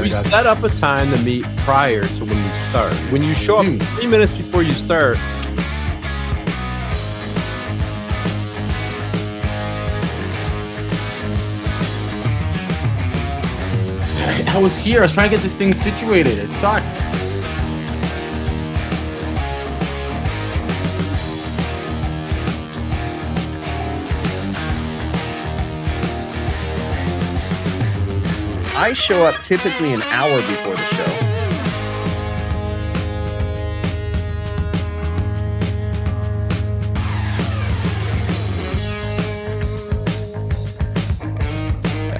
[0.00, 2.94] We set up a time to meet prior to when we start.
[3.12, 3.76] When you show Hmm.
[3.80, 5.18] up three minutes before you start,
[14.52, 15.00] I was here.
[15.00, 16.38] I was trying to get this thing situated.
[16.38, 17.09] It sucks.
[28.80, 31.04] I show up typically an hour before the show.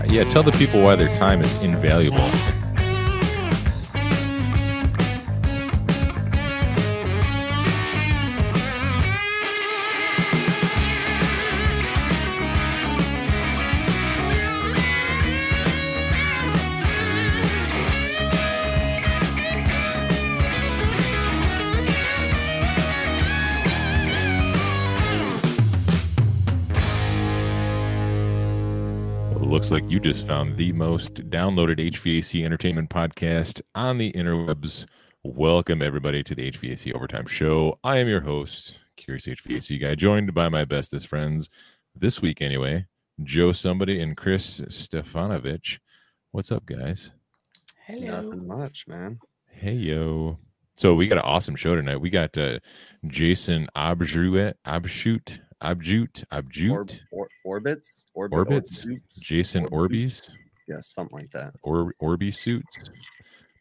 [0.07, 2.31] Yeah, tell the people why their time is invaluable.
[30.13, 34.85] Just found the most downloaded HVAC entertainment podcast on the interwebs.
[35.23, 37.79] Welcome, everybody, to the HVAC Overtime Show.
[37.85, 41.49] I am your host, Curious HVAC Guy, joined by my bestest friends
[41.95, 42.87] this week, anyway,
[43.23, 45.79] Joe Somebody and Chris Stefanovic.
[46.33, 47.13] What's up, guys?
[47.87, 49.21] Hey, Nothing much, man.
[49.49, 50.41] Hey, yo.
[50.75, 51.99] So we got an awesome show tonight.
[51.99, 52.59] We got uh,
[53.07, 58.85] Jason Abjute, Abshute, Abjute, Abjute, Orb, or, orbits, Orbit, Orbits?
[58.85, 59.21] Orbits?
[59.21, 60.29] Jason Orbits?
[60.29, 60.31] Orbies.
[60.69, 61.55] Yeah, something like that.
[61.63, 62.79] or Orby suits.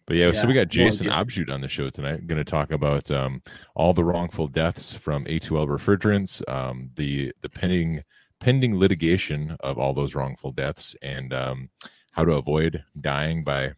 [0.06, 1.22] But yeah, so we got well, Jason yeah.
[1.22, 2.26] Obshoot on the show tonight.
[2.26, 3.44] Going to talk about um,
[3.76, 8.04] all the wrongful deaths from A2L refrigerants, um, the the pending
[8.40, 11.70] pending litigation of all those wrongful deaths, and um,
[12.12, 13.74] how to avoid dying by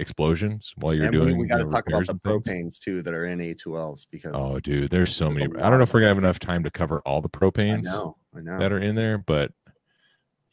[0.00, 1.36] explosions while you're and doing.
[1.36, 4.58] we, we got to talk about the propanes too that are in A2Ls because Oh,
[4.60, 5.44] dude, there's so many.
[5.60, 7.84] I don't know if we're gonna have enough time to cover all the I propanes
[7.84, 8.58] know, I know.
[8.58, 9.52] that are in there, but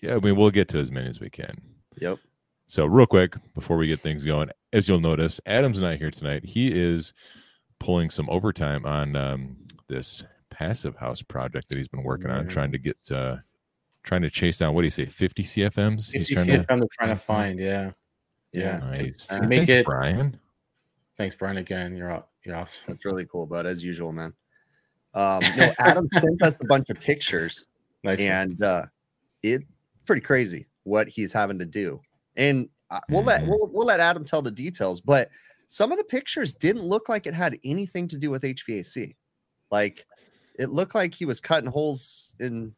[0.02, 1.60] yeah, I mean we'll get to as many as we can.
[2.00, 2.20] Yep.
[2.68, 6.44] So, real quick before we get things going, as you'll notice, Adam's not here tonight.
[6.46, 7.14] He is
[7.80, 9.56] pulling some overtime on um,
[9.88, 13.38] this passive house project that he's been working on, trying to get, uh,
[14.04, 16.10] trying to chase down what do you say, 50 CFMs?
[16.14, 16.60] If He's trying see to.
[16.60, 17.58] it, I'm trying to find.
[17.58, 17.92] Yeah.
[18.54, 19.28] Yeah, Nice.
[19.28, 20.40] to Thanks, make it- Brian.
[21.18, 21.58] Thanks, Brian.
[21.58, 22.32] Again, you're up.
[22.44, 22.84] You're awesome.
[22.88, 23.66] that's really cool, bud.
[23.66, 24.34] As usual, man.
[25.14, 27.66] Um, no, Adam sent us a bunch of pictures,
[28.04, 28.20] Nice.
[28.20, 28.86] and uh,
[29.44, 29.64] it
[30.06, 32.00] pretty crazy what he's having to do.
[32.36, 33.48] And uh, we'll let Mhm.
[33.48, 35.30] we'll, we'll let Adam tell the details, but
[35.68, 39.16] some of the pictures didn't look like it had anything to do with HVAC.
[39.72, 40.06] Like
[40.60, 42.74] it looked like he was cutting holes in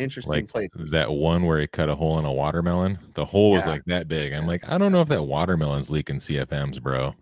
[0.00, 0.90] interesting Like places.
[0.92, 2.98] that one where he cut a hole in a watermelon.
[3.14, 4.32] The hole was like that big.
[4.32, 7.14] I'm like, I don't know if that watermelon's leaking CFMs, bro.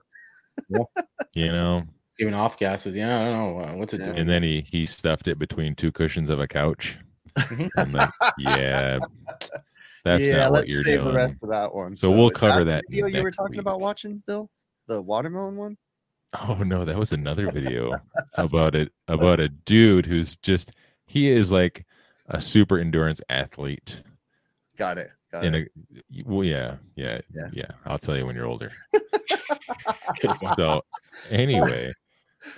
[1.34, 1.82] You know,
[2.20, 2.94] even off gases.
[2.94, 3.64] Yeah, I don't know.
[3.64, 4.06] Uh, what's it Yeah.
[4.06, 4.18] doing?
[4.18, 6.96] and then he he stuffed it between two cushions of a couch.
[7.36, 7.70] Mhm.
[7.76, 9.00] I'm like, yeah,
[10.04, 11.12] that's yeah, not what let's you're save doing.
[11.14, 11.96] the rest of that one.
[11.96, 13.60] So we'll cover the that video you were talking week.
[13.60, 14.48] about watching, Bill,
[14.86, 15.76] the watermelon one.
[16.48, 18.00] Oh no, that was another video
[18.34, 20.72] about it about a dude who's just
[21.06, 21.84] he is like
[22.28, 24.02] a super endurance athlete.
[24.78, 25.10] Got it.
[25.32, 25.68] Got In it.
[26.16, 27.48] a well, yeah, yeah, Yeah.
[27.52, 28.70] yeah, I'll tell you when you're older.
[30.56, 30.82] So
[31.30, 31.90] anyway,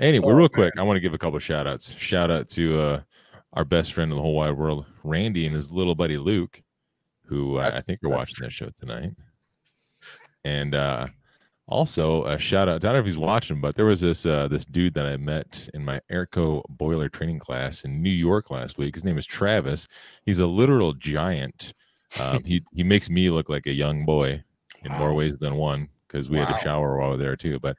[0.00, 1.94] anyway, Oh, real quick, I want to give a couple shout outs.
[1.98, 3.00] Shout out to uh
[3.52, 6.60] our best friend in the whole wide world, Randy, and his little buddy Luke,
[7.24, 9.12] who uh, I think are watching this show tonight.
[10.44, 11.06] And uh
[11.68, 12.76] also a shout out.
[12.76, 15.16] I don't know if he's watching, but there was this uh this dude that I
[15.16, 18.94] met in my AERCO boiler training class in New York last week.
[18.94, 19.88] His name is Travis.
[20.24, 21.74] He's a literal giant.
[22.20, 24.42] Um, he he makes me look like a young boy
[24.84, 26.56] in more ways than one because we had Wow.
[26.56, 27.58] a shower while we were there too.
[27.58, 27.76] But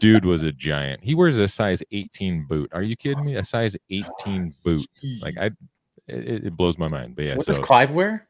[0.00, 1.04] dude was a giant.
[1.04, 2.70] He wears a size 18 boot.
[2.72, 3.36] Are you kidding me?
[3.36, 4.86] A size 18 boot.
[5.20, 5.46] Like I,
[6.08, 7.14] it, it blows my mind.
[7.16, 8.26] But yeah, what so does Clive wear?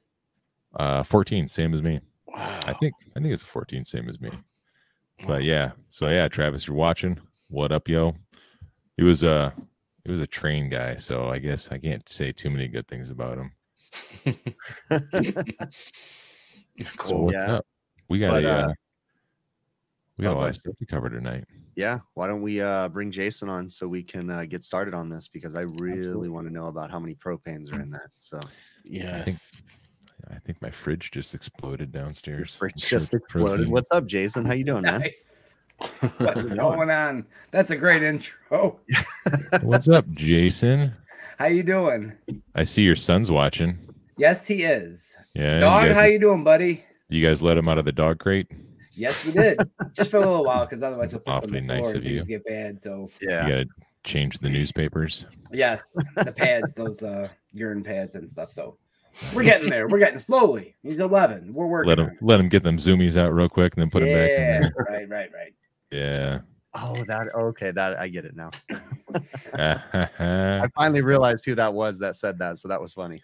[0.74, 2.00] uh, 14, same as me.
[2.26, 2.60] Wow.
[2.66, 4.30] I think I think it's 14, same as me.
[5.26, 7.19] But yeah, so yeah, Travis, you're watching.
[7.48, 8.14] What up, yo?
[8.96, 9.54] He was a
[10.04, 13.10] he was a train guy, so I guess I can't say too many good things
[13.10, 13.52] about him.
[16.78, 17.24] So cool.
[17.26, 17.56] what's Yeah.
[17.56, 17.66] up?
[18.08, 18.72] We got But, a uh, uh,
[20.16, 21.44] we got oh, a lot of stuff to cover tonight.
[21.76, 21.98] yeah.
[22.14, 25.28] Why don't we uh, bring Jason on so we can uh, get started on this
[25.28, 26.28] because I really Absolutely.
[26.30, 28.08] want to know about how many propanes are in that.
[28.19, 28.40] So
[28.84, 29.20] Yes.
[29.20, 29.36] I think
[30.60, 32.54] my fridge just exploded your downstairs.
[32.54, 33.48] fridge It's just exploded.
[33.56, 33.70] protein.
[33.72, 34.44] What's up, Jason?
[34.44, 35.00] How you doing, man?
[35.00, 35.54] Nice.
[36.19, 37.26] What's going on?
[37.50, 38.78] That's a great intro.
[39.62, 40.92] What's up, Jason?
[41.38, 42.12] How you doing?
[42.54, 43.78] I see your son's watching.
[44.16, 45.16] Yes, he is.
[45.34, 46.84] Yeah, Dog, you how you doing, buddy?
[47.08, 48.46] you guys let him out of the dog crate.
[48.92, 49.58] Yes, we did.
[49.94, 52.04] Just for a little while, because otherwise it'll piss on the floor nice and of
[52.04, 52.19] you.
[52.19, 52.80] things get bad.
[52.80, 53.42] So Yeah.
[53.44, 53.66] You gotta
[54.04, 55.24] change the newspapers.
[55.50, 58.52] yes, the pads, those uh urine pads and stuff.
[58.52, 58.76] So
[59.34, 59.88] we're getting there.
[59.88, 60.74] We're getting slowly.
[60.82, 61.52] He's 11.
[61.52, 61.88] We're working.
[61.88, 64.06] Let him let him get them zoomies out real quick and then put it.
[64.06, 65.54] them back yeah, right, right, right.
[65.90, 66.40] Yeah.
[66.74, 67.70] Oh, that okay.
[67.70, 68.50] That I get it now.
[69.54, 70.60] Ha, ha.
[70.62, 73.22] I finally realized who that was that said that, so that was funny.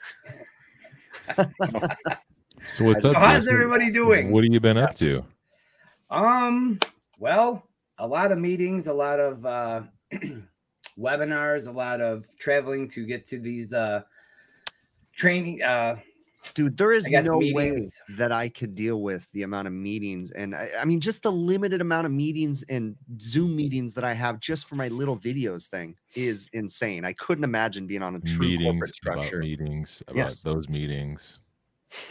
[2.63, 3.17] so what's So up?
[3.17, 3.55] how's Jason?
[3.55, 4.31] everybody doing?
[4.31, 5.25] What have you been up to?
[6.11, 6.79] Um,
[7.19, 7.67] well,
[7.99, 9.83] a lot of meetings, a lot of uh
[10.99, 14.03] webinars, a lot of traveling to get to these uh
[15.19, 15.97] training uh
[16.55, 17.79] Dude, there is I guess no way
[18.17, 20.31] that I could deal with the amount of meetings.
[20.31, 24.13] And I, I mean, just the limited amount of meetings and Zoom meetings that I
[24.15, 27.05] have just for my little videos thing is insane.
[27.05, 29.39] I couldn't imagine being on a true Meetings corporate about structure.
[29.41, 30.41] meetings about Yes.
[30.41, 31.41] those meetings.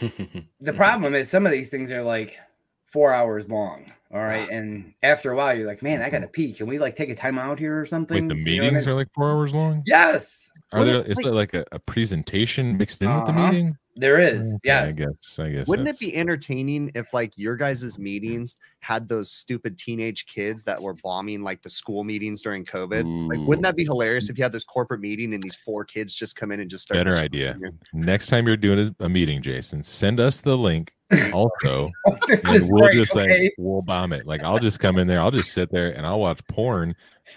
[0.60, 2.38] the problem is some of these things are like
[2.84, 3.90] four hours long.
[4.12, 4.48] All right.
[4.50, 6.52] And after a while, you're like, man, I gotta pee.
[6.52, 8.28] Can we like take a time out here or something?
[8.28, 8.92] Wait, the You know I meetings mean?
[8.92, 9.82] are like four hours long.
[9.86, 11.02] yes, Are Well, there?
[11.02, 13.46] Is like- there like a, a presentation mixed in with the Uh-huh.
[13.52, 13.76] meeting?
[14.00, 14.46] there is.
[14.46, 14.92] Okay, yes.
[14.92, 15.38] I guess.
[15.40, 15.66] I guess.
[15.66, 20.80] Wouldn't it be entertaining if like your guys' meetings had those stupid teenage kids that
[20.80, 23.28] were bombing like the school meetings during COVID?
[23.28, 26.14] Like, wouldn't that be hilarious if you had this corporate meeting and these four kids
[26.14, 27.56] just come in and just start Better idea.
[27.60, 27.72] you?
[27.92, 30.92] Next time you're doing a- a meeting, Jason, send us the link.
[31.32, 32.96] Also, Oh, this and is we'll great.
[32.96, 33.44] just okay.
[33.44, 34.26] like we'll bomb it.
[34.26, 35.20] Like I'll just come in there.
[35.20, 36.94] I'll just sit there and I'll watch porn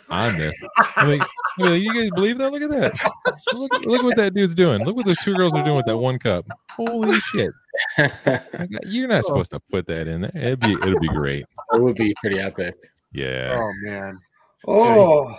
[0.09, 0.53] on this.
[0.77, 1.21] I mean,
[1.59, 2.51] I mean, you guys believe that?
[2.51, 3.12] Look at that.
[3.53, 4.83] Look, look what that dude's doing.
[4.85, 6.45] Look what those two girls are doing with that one cup.
[6.69, 7.51] Holy shit!
[8.83, 9.27] You're not oh.
[9.27, 10.31] supposed to put that in there.
[10.35, 11.45] It'd be it'll be great.
[11.74, 12.75] It would be pretty epic.
[13.13, 13.53] Yeah.
[13.56, 14.19] Oh man.
[14.67, 15.35] oh,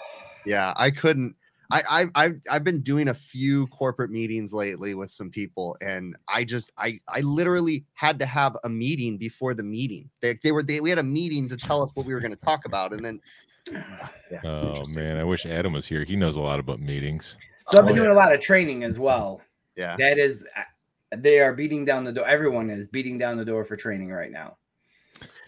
[0.46, 1.36] Yeah, I couldn't.
[1.72, 6.16] I, I I've I've been doing a few corporate meetings lately with some people, and
[6.28, 10.10] I just I I literally had to have a meeting before the meeting.
[10.20, 12.36] They, they were they, we had a meeting to tell us what we were going
[12.36, 13.20] to talk about, and then
[14.30, 16.04] yeah, Oh man, I wish Adam was here.
[16.04, 17.36] He knows a lot about meetings.
[17.70, 19.40] so I've been Oh, doing a lot of training as well.
[19.76, 19.96] yeah.
[19.96, 22.26] That is, uh, they are beating down the door.
[22.26, 24.56] Everyone is beating down the door for training right now.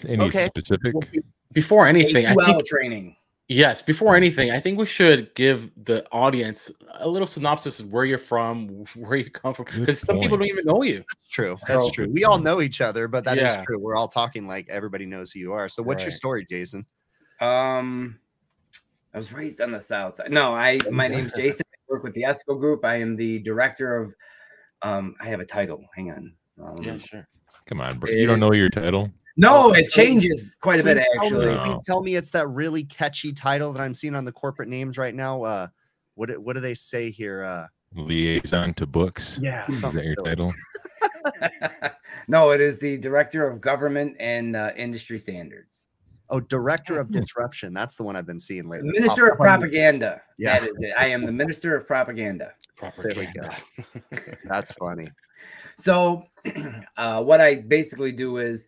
[0.06, 0.47] Any Okay.
[0.47, 0.94] specific?
[1.53, 3.17] Before anything, I A2L think training.
[3.49, 3.82] Yes.
[3.82, 6.70] Before anything, I think we should give the audience
[7.00, 10.49] a little synopsis of where you're from, where you come from, because some people don't
[10.49, 10.99] even know you.
[10.99, 11.56] That's true.
[11.67, 12.08] That's true.
[12.12, 13.62] We all know each other, but that is Yeah.
[13.64, 13.79] true.
[13.79, 15.69] We're all talking like everybody knows who you are.
[15.69, 16.87] So, what's your story, Jason?
[17.41, 18.19] Um,
[19.12, 20.31] I was raised on the south side.
[20.32, 21.64] No, I my name's Jason.
[21.73, 22.85] I work with the ESCO group.
[22.85, 24.14] I am the director of.
[24.82, 25.82] Um, I have a title.
[25.94, 26.35] Hang on.
[26.62, 27.26] Um, sure.
[27.67, 28.11] Come on, bro.
[28.11, 29.11] You don't know your title?
[29.36, 31.64] No, it changes quite a bit Please tell me- actually.
[31.75, 34.96] Please tell me it's that really catchy title that I'm seeing on the corporate names
[34.96, 35.42] right now.
[35.42, 35.66] Uh,
[36.14, 37.42] what do- what do they say here?
[37.42, 37.66] Uh,
[37.96, 39.38] Liaison to books.
[39.42, 40.52] yeah, Is that your title?
[42.28, 45.87] no, it is the director of government and uh, industry standards.
[46.30, 47.72] Oh, director of disruption.
[47.75, 48.88] That's the one I've been seeing lately.
[48.90, 50.22] Minister of propaganda.
[50.38, 50.58] Yeah.
[50.58, 50.92] That is it.
[50.98, 52.52] I am the minister of propaganda.
[52.80, 53.48] There we go.
[54.44, 55.08] That's funny.
[55.76, 56.25] So,
[56.96, 58.66] uh, what I basically do is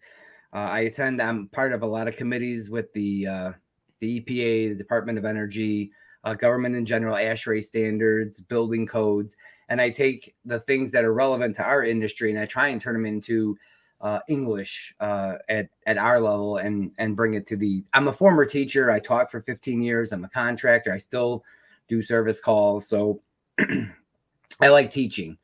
[0.56, 1.20] uh, I attend.
[1.20, 3.52] I'm part of a lot of committees with the uh,
[4.00, 5.92] the EPA, the Department of Energy,
[6.24, 9.36] uh, government in general, ASHRAE standards, building codes,
[9.68, 12.80] and I take the things that are relevant to our industry and I try and
[12.80, 13.58] turn them into
[14.00, 17.84] uh, English uh, at at our level and and bring it to the.
[17.92, 18.90] I'm a former teacher.
[18.90, 20.10] I taught for 15 years.
[20.10, 20.90] I'm a contractor.
[20.90, 21.44] I still
[21.86, 22.88] do service calls.
[22.88, 23.20] So
[23.60, 25.36] I like teaching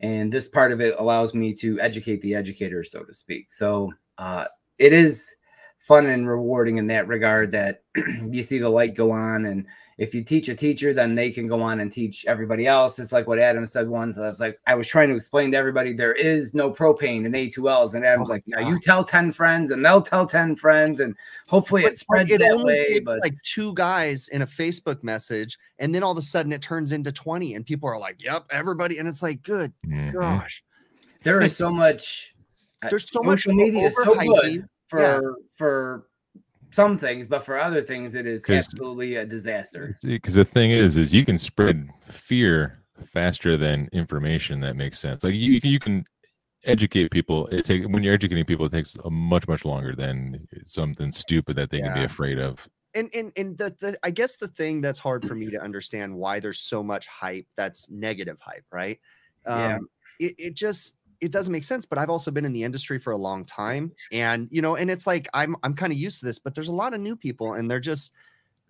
[0.00, 3.90] and this part of it allows me to educate the educator so to speak so
[4.18, 4.44] uh,
[4.78, 5.34] it is
[5.78, 7.82] fun and rewarding in that regard that
[8.30, 9.64] you see the light go on and
[9.98, 13.12] if you teach a teacher then they can go on and teach everybody else it's
[13.12, 15.92] like what adam said once i was like i was trying to explain to everybody
[15.92, 18.68] there is no propane in a2ls and adam's Oh like now God.
[18.68, 21.14] you tell 10 friends and they'll tell 10 friends and
[21.46, 25.56] hopefully But, it spreads like, that way but like two guys in a Facebook message,
[25.78, 28.46] and then all of a sudden it turns into 20, and people are like, Yep,
[28.50, 28.98] everybody.
[28.98, 30.12] And it's like, good Mhm.
[30.12, 30.62] gosh.
[31.22, 32.34] there is so much
[32.88, 35.20] There's so much media is so good for Yeah.
[35.56, 36.06] for
[36.72, 39.96] some things, but for other things, it is absolutely a disaster.
[40.02, 45.24] Because the thing is, is you can spread fear faster than information that makes sense.
[45.24, 46.04] Like you, you can
[46.64, 47.46] educate people.
[47.48, 51.56] It take when you're educating people, it takes a much much longer than something stupid
[51.56, 52.68] that they can be afraid of.
[52.94, 56.14] and and and the, the I guess the thing that's hard for me to understand
[56.14, 58.98] why there's so much hype that's negative hype, right?
[59.46, 59.78] Um Yeah.
[60.18, 61.86] it, it just it doesn't make sense.
[61.86, 64.90] But I've also been in the industry for a long time, and you know, and
[64.90, 67.16] it's like I'm I'm kind of used to this, but there's a lot of new
[67.16, 68.12] people, and they're just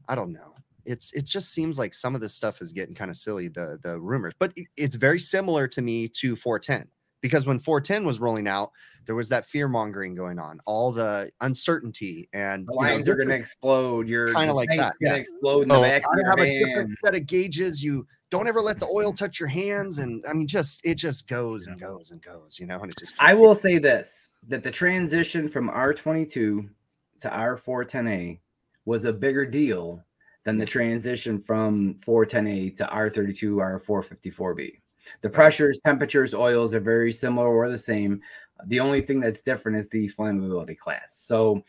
[0.08, 0.54] I don't know.
[0.84, 3.78] It's it just seems like some of this stuff is getting kind of silly, the
[3.82, 6.88] the rumors, but it's very similar to me to 410
[7.20, 8.70] because when 410 was rolling out,
[9.06, 13.08] there was that fear mongering going on, all the uncertainty and The you know, lines
[13.08, 14.08] are going to explode.
[14.08, 15.14] Your Kinda like that, gonna yeah.
[15.14, 17.82] explode in the Oh, of gotta have a different set of gauges.
[17.82, 21.28] You don't ever let the oil touch your hands, and I mean, just it just
[21.28, 22.80] goes and goes and goes, you know.
[22.80, 26.68] And it just I will say this: that the transition from R22 to
[27.28, 28.38] R410A
[28.84, 30.02] was a bigger deal
[30.44, 34.80] than the transition from 410A to R32 R454B.
[35.22, 38.20] The pressures, temperatures, oils are very similar or the same.
[38.66, 41.16] The only thing that's different is the flammability class.
[41.18, 41.62] So,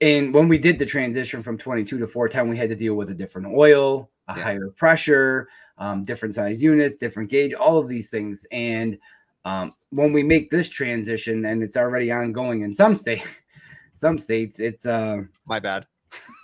[0.00, 3.10] and when we did the transition from 22 to 410, we had to deal with
[3.10, 4.42] a different oil, a Yeah.
[4.42, 8.46] higher pressure, um, different size units, different gauge, all of these things.
[8.52, 8.98] And
[9.44, 13.22] um, when we make this transition, and it's already ongoing in some state,
[13.94, 15.86] some states, it's uh, my bad.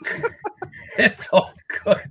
[0.98, 1.52] it's all
[1.84, 2.10] good.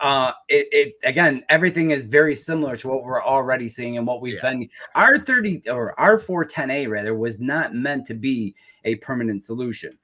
[0.00, 4.20] Uh, it, it again, everything is very similar to what we're already seeing and what
[4.20, 4.50] we've Yeah.
[4.50, 4.68] been.
[4.94, 9.44] R thirty or R four ten A rather was not meant to be a permanent
[9.44, 9.96] solution.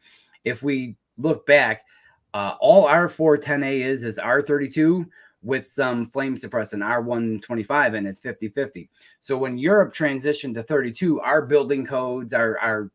[0.48, 1.82] If we look back,
[2.34, 5.06] uh, all R four ten A is is R thirty two
[5.42, 8.90] with some flame suppressant R125 and it's 50 50.
[9.20, 12.90] So when Europe transitioned to 32, our building codes, our, our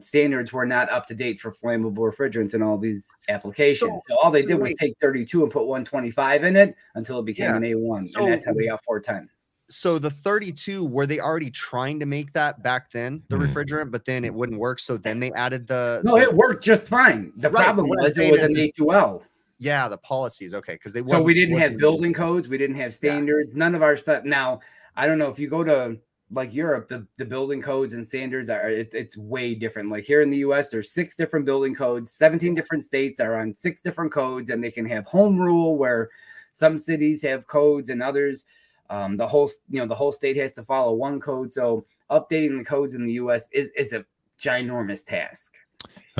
[0.00, 4.04] standards were not up to date for flammable refrigerants and all these applications.
[4.08, 7.24] So, all they so did was take 32 and put 125 in it until it
[7.24, 7.56] became Yeah.
[7.56, 8.08] an A1.
[8.08, 9.30] So- and that's how we got 410.
[9.68, 13.48] So the 32 were they already trying to make that back then, the Mhm.
[13.48, 14.78] refrigerant, but then it wouldn't work.
[14.78, 17.32] So then they added the No, it worked just fine.
[17.36, 19.24] The Right, problem but what I'm was it was an is- A2L.
[19.58, 20.54] yeah the policies.
[20.54, 21.78] Okay, because they So we didn't have working.
[21.78, 24.24] building codes, we didn't have standards, none of our stuff.
[24.24, 24.60] Now,
[24.96, 25.98] I don't know if you go to
[26.32, 29.90] like Europe, the, the building codes and standards are it's it's way different.
[29.90, 33.52] Like here in the US, there's six different building codes, 17 different states are on
[33.54, 36.10] six different codes, and they can have home rule where
[36.52, 38.46] some cities have codes and others.
[38.90, 41.52] Um, the whole you know the whole state has to follow one code.
[41.52, 44.04] So updating the codes in the US is is a
[44.38, 45.54] ginormous task.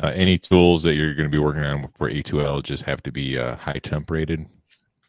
[0.03, 3.11] Uh, any tools that you're going to be working on for A2L just have to
[3.11, 4.45] be uh, high temp rated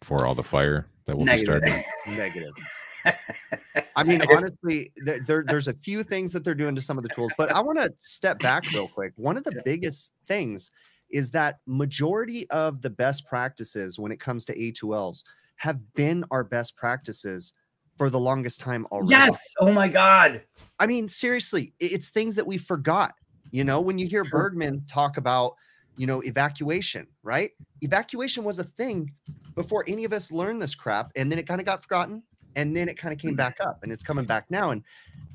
[0.00, 1.74] for all the fire that will be starting.
[2.06, 2.52] negative.
[3.96, 7.04] I mean, honestly, there, there, there's a few things that they're doing to some of
[7.04, 9.12] the tools, but I want to step back real quick.
[9.16, 10.70] One of the biggest things
[11.10, 15.24] is that majority of the best practices when it comes to A2Ls
[15.58, 17.52] have been our best practices
[17.96, 19.12] for the longest time already.
[19.12, 19.54] Yes.
[19.60, 20.42] Oh my God.
[20.78, 23.14] I mean, seriously, it's things that we forgot.
[23.50, 24.42] You know, when you hear Sure.
[24.42, 25.54] Bergmann talk about,
[25.96, 27.50] you know, evacuation, right?
[27.80, 29.12] Evacuation was a thing
[29.56, 32.22] before any of us learned this crap, and then it kind of got forgotten,
[32.54, 33.38] and then it kind of came Mm.
[33.38, 34.70] back up, and it's coming back now.
[34.70, 34.84] And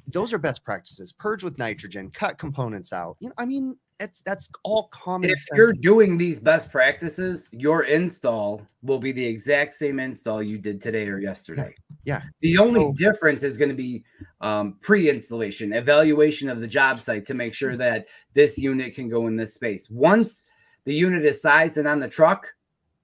[0.05, 3.17] those are best practices: purge with nitrogen, cut components out.
[3.19, 5.29] You know, I mean, it's that's all common.
[5.29, 5.49] if sense.
[5.55, 10.81] you're doing these best practices, your install will be the exact same install you did
[10.81, 11.73] today or yesterday.
[12.05, 12.21] Yeah.
[12.41, 14.03] The only difference is going to be
[14.41, 19.27] um, pre-installation evaluation of the job site to make sure that this unit can go
[19.27, 19.89] in this space.
[19.89, 20.45] Once
[20.85, 22.47] the unit is sized and on the truck,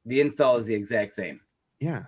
[0.05, 1.39] the install is the exact same.
[1.79, 2.03] Yeah.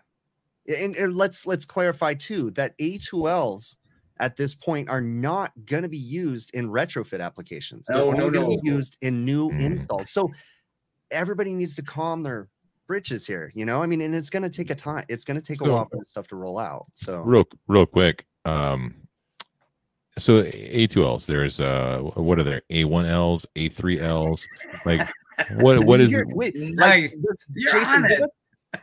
[0.67, 3.77] And, and let's let's clarify too that A2Ls
[4.21, 7.87] at this point are not going to be used in retrofit applications.
[7.87, 8.61] They're No, no, only going to no.
[8.61, 9.59] be used in new Mm.
[9.61, 10.11] installs.
[10.11, 10.29] So
[11.09, 12.47] everybody needs to calm their
[12.87, 13.81] britches here, you know?
[13.81, 15.05] I mean, and it's going to take a time.
[15.09, 16.85] It's going to take a while for this stuff to roll out.
[16.93, 18.95] So real real quick um
[20.17, 24.45] so a2ls there's uh what are there a1ls a3ls
[24.85, 25.07] like
[25.55, 27.17] what what is wait, like, Nice.
[27.55, 28.29] You're Jason, on give, it.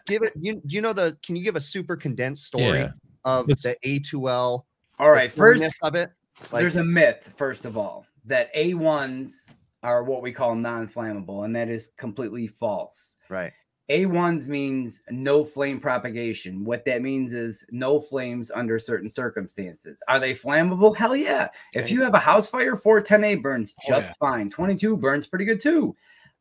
[0.07, 2.91] give it you you know the can you give a super condensed story Yeah.
[3.25, 4.63] of Let's- the A2L
[4.99, 5.31] All right.
[5.31, 6.11] First, of it?
[6.53, 9.47] Like, there's a myth, first of all, that A1s
[9.83, 13.17] are what we call non-flammable, and that is completely false.
[13.29, 13.53] right.
[13.91, 16.63] A1s means no flame propagation.
[16.63, 20.03] What that means is no flames under certain circumstances.
[20.09, 20.95] Are they flammable?
[20.95, 21.49] Hell yeah.
[21.75, 24.15] If you have a house fire, 410A burns Oh, just yeah.
[24.29, 24.51] fine.
[24.51, 25.97] 22 burns pretty good too.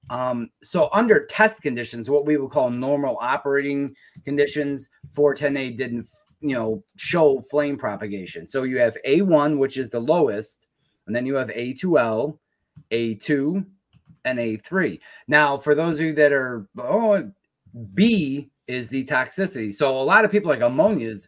[0.09, 3.95] Um, so under test conditions, what we would call normal operating
[4.25, 6.09] conditions, 410A didn't,
[6.47, 8.47] you know, show flame propagation.
[8.47, 10.67] So you have A1, which is the lowest,
[11.05, 12.37] and then you have A2L,
[12.91, 13.65] A2,
[14.25, 14.99] and A3.
[15.27, 17.31] Now, for those of you that are, oh,
[17.93, 19.73] B is the toxicity.
[19.73, 21.27] So a lot of people like ammonia is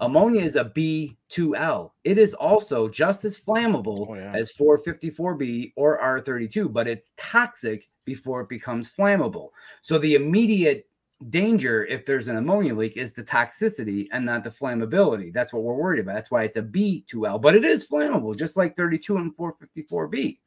[0.00, 1.90] ammonia is a B2L.
[2.02, 4.32] It is also just as flammable Oh, yeah.
[4.34, 9.50] as 454B or R32, but it's toxic before it becomes flammable.
[9.82, 10.86] So the immediate
[11.30, 15.32] danger if there's an ammonia leak is the toxicity and not the flammability.
[15.32, 16.14] That's what we're worried about.
[16.14, 20.38] That's why it's a B2L, but it is flammable just like 32 and 454B.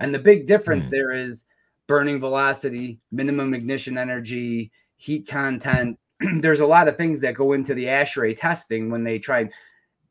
[0.00, 0.90] And the big difference Hmm.
[0.90, 1.44] there is
[1.86, 5.98] burning velocity, minimum ignition energy, heat content.
[6.40, 9.48] There's a lot of things that go into the ASHRAE testing when they try.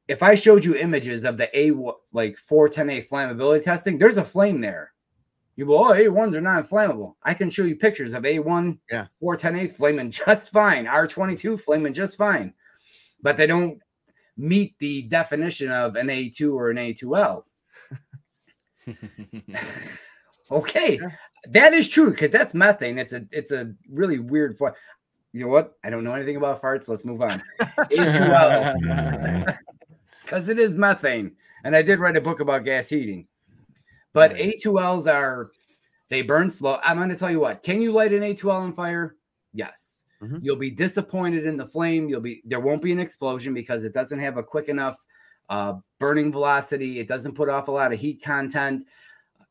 [0.08, 1.72] if I showed you images of the A
[2.12, 4.92] like 410A flammability testing, there's a flame there.
[5.56, 7.16] You go, oh, A1s are not flammable.
[7.24, 9.06] I can show you pictures of A1 Yeah.
[9.22, 12.54] 410A flaming just fine, R22 flaming just fine,
[13.22, 13.80] but they don't
[14.36, 17.44] meet the definition of an A2 or an A2L.
[20.52, 21.00] Okay,
[21.50, 23.00] that is true because that's methane.
[23.00, 24.58] It's a it's a really weird.
[24.58, 24.76] Far-
[25.32, 25.78] you know what?
[25.84, 26.88] I don't know anything about farts.
[26.88, 27.42] Let's move on.
[27.60, 29.58] A2L
[30.24, 31.32] because it is methane,
[31.64, 33.28] and I did write a book about gas heating.
[34.14, 34.64] But Nice.
[34.64, 35.52] A2Ls are
[36.10, 36.80] they burn slow.
[36.84, 37.64] I'm going to tell you what.
[37.64, 39.16] Can you light an A2L on fire?
[39.54, 40.04] Yes.
[40.22, 40.40] Mhm.
[40.42, 42.08] You'll be disappointed in the flame.
[42.08, 45.04] You'll be there won't be an explosion because it doesn't have a quick enough
[45.50, 47.00] uh, burning velocity.
[47.00, 48.86] It doesn't put off a lot of heat content.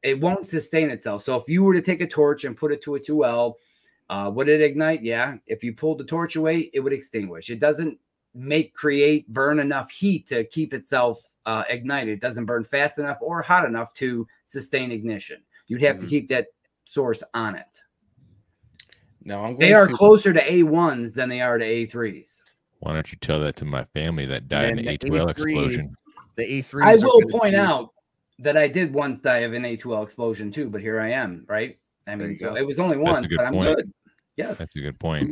[0.02, 1.22] It won't sustain itself.
[1.22, 3.54] So if you were to take a torch and put it to A2L,
[4.08, 5.02] uh, would it ignite?
[5.02, 5.36] Yeah.
[5.46, 7.50] If you pulled the torch away, it would extinguish.
[7.50, 7.98] It doesn't
[8.34, 12.14] make create burn enough heat to keep itself uh, ignited.
[12.14, 15.42] It doesn't burn fast enough or hot enough to sustain ignition.
[15.66, 16.10] You'd have to Mhm.
[16.10, 16.46] keep that
[16.84, 17.66] source on it.
[19.24, 22.42] no, I'm going They are to, closer to A1s than they are to A3s.
[22.80, 25.28] Why don't you tell that to my family that died in And the the A2L
[25.28, 25.94] explosion?
[26.36, 26.82] The A3.
[26.84, 27.90] I will point out
[28.40, 31.78] that I did once die of an A2L explosion too, but here I am, right?
[32.08, 32.56] I mean, so go.
[32.56, 33.76] it was only That's once, good but I'm point.
[33.76, 33.92] good.
[34.36, 34.58] Yes.
[34.58, 35.30] That's a good point.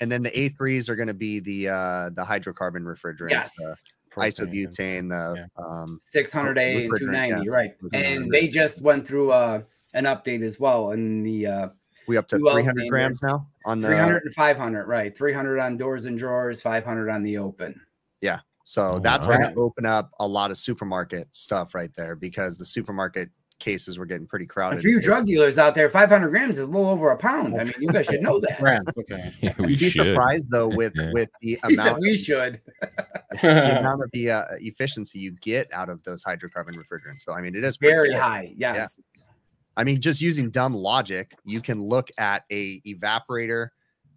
[0.00, 3.54] and then the A3s are going to be the uh the hydrocarbon refrigerants, Yes.
[3.56, 3.76] the
[4.10, 4.28] propane.
[4.28, 7.70] isobutane, the um 600A and Refrigerant, 290, right?
[7.92, 9.62] And they just went through uh,
[9.94, 11.68] an update as well in the uh,
[12.06, 15.16] we up to 300 named grams now on the 300 and 500, right?
[15.16, 17.80] 300 on doors and drawers, 500 on the open.
[18.20, 18.40] Yeah.
[18.64, 19.38] So Oh, that's wow.
[19.38, 23.98] going to open up a lot of supermarket stuff right there because the supermarket cases
[23.98, 24.78] were getting pretty crowded.
[24.78, 27.60] A few you drug dealers out there, 500 grams is a little over a pound.
[27.60, 28.58] I mean, you guys should know that.
[28.60, 29.32] Grams, okay.
[29.42, 30.06] Yeah, we You'd be should.
[30.06, 31.10] surprised though with Yeah.
[31.12, 32.60] with the He said amount we should.
[33.42, 37.20] the amount of the uh, efficiency you get out of those hydrocarbon refrigerants.
[37.20, 38.18] So I mean, it is Very good.
[38.18, 38.52] high.
[38.56, 39.00] Yes.
[39.76, 43.68] I mean, just using dumb logic, you can look at a evaporator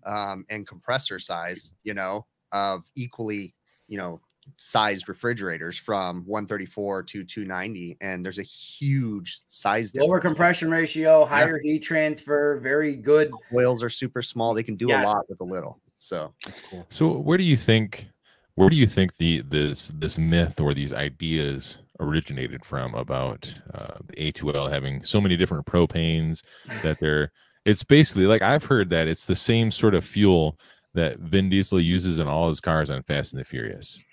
[0.06, 3.54] um, and compressor size, you know, of equally,
[3.88, 4.20] you know,
[4.58, 10.10] sized refrigerators from 134 to 290, and there's a huge size difference.
[10.10, 13.32] Lower compression ratio, higher heat transfer, very good.
[13.52, 15.80] Coils are super small; they can do a lot with a little.
[15.98, 16.86] So That's cool.
[16.90, 18.08] So where do you think
[18.56, 24.00] where do you think the this this myth or these ideas originated from about uh,
[24.08, 26.44] the A2L having so many different propanes
[26.84, 27.32] that they're
[27.66, 30.58] it's basically like I've heard that it's the same sort of fuel
[30.94, 34.04] that Vin Diesel uses in all his cars on Fast and the Furious.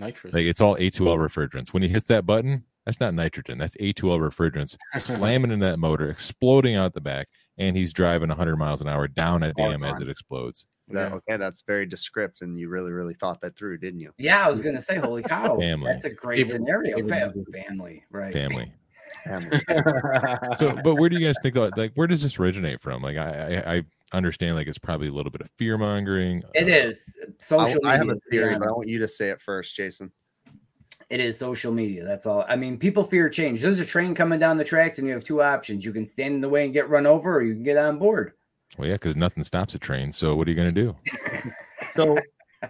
[0.00, 0.34] Nitrous.
[0.34, 1.72] Like it's all A2L refrigerants.
[1.72, 3.58] When he hits that button, that's not nitrogen.
[3.58, 7.28] That's A2L refrigerants slamming in that motor, exploding out the back,
[7.58, 10.66] and he's driving 100 miles an hour down a All the dam as it explodes.
[10.88, 14.12] that, okay, that's very descriptive, and you really, really thought that through, didn't you?
[14.18, 15.90] Yeah, I was gonna say, holy cow, Family.
[15.90, 16.96] that's a great Favorite- scenario.
[17.08, 18.32] favorite family, right?
[18.32, 18.72] Family.
[19.24, 19.60] Family.
[20.58, 23.16] so but where do you guys think that like where does this originate from like
[23.16, 27.18] i i, I understand like it's probably a little bit of fear mongering It is
[27.22, 27.98] I, social I media.
[27.98, 30.12] have a to be theory, but I want you to say it first, Jason.
[31.10, 32.04] It is social media.
[32.04, 32.44] That's all.
[32.48, 33.60] I mean, people fear change.
[33.60, 35.84] There's a train coming down the tracks, and you have two options.
[35.84, 37.98] You can stand in the way and get run over, or you can get on
[37.98, 38.32] board.
[38.78, 40.96] well yeah because nothing stops a train so what are you going to do
[41.92, 42.16] So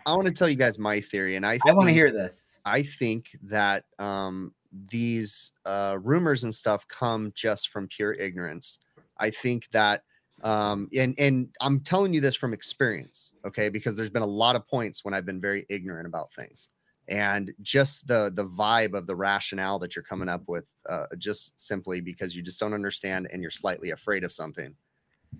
[0.06, 2.58] I want to tell you guys my theory, and I I want to hear this.
[2.64, 4.52] I think that um,
[4.90, 8.78] these uh, rumors and stuff come just from pure ignorance.
[9.18, 10.02] I think that,
[10.42, 13.68] um, and and I'm telling you this from experience, okay?
[13.68, 16.68] Because there's been a lot of points when I've been very ignorant about things,
[17.08, 21.58] and just the the vibe of the rationale that you're coming up with, uh, just
[21.58, 24.74] simply because you just don't understand and you're slightly afraid of something.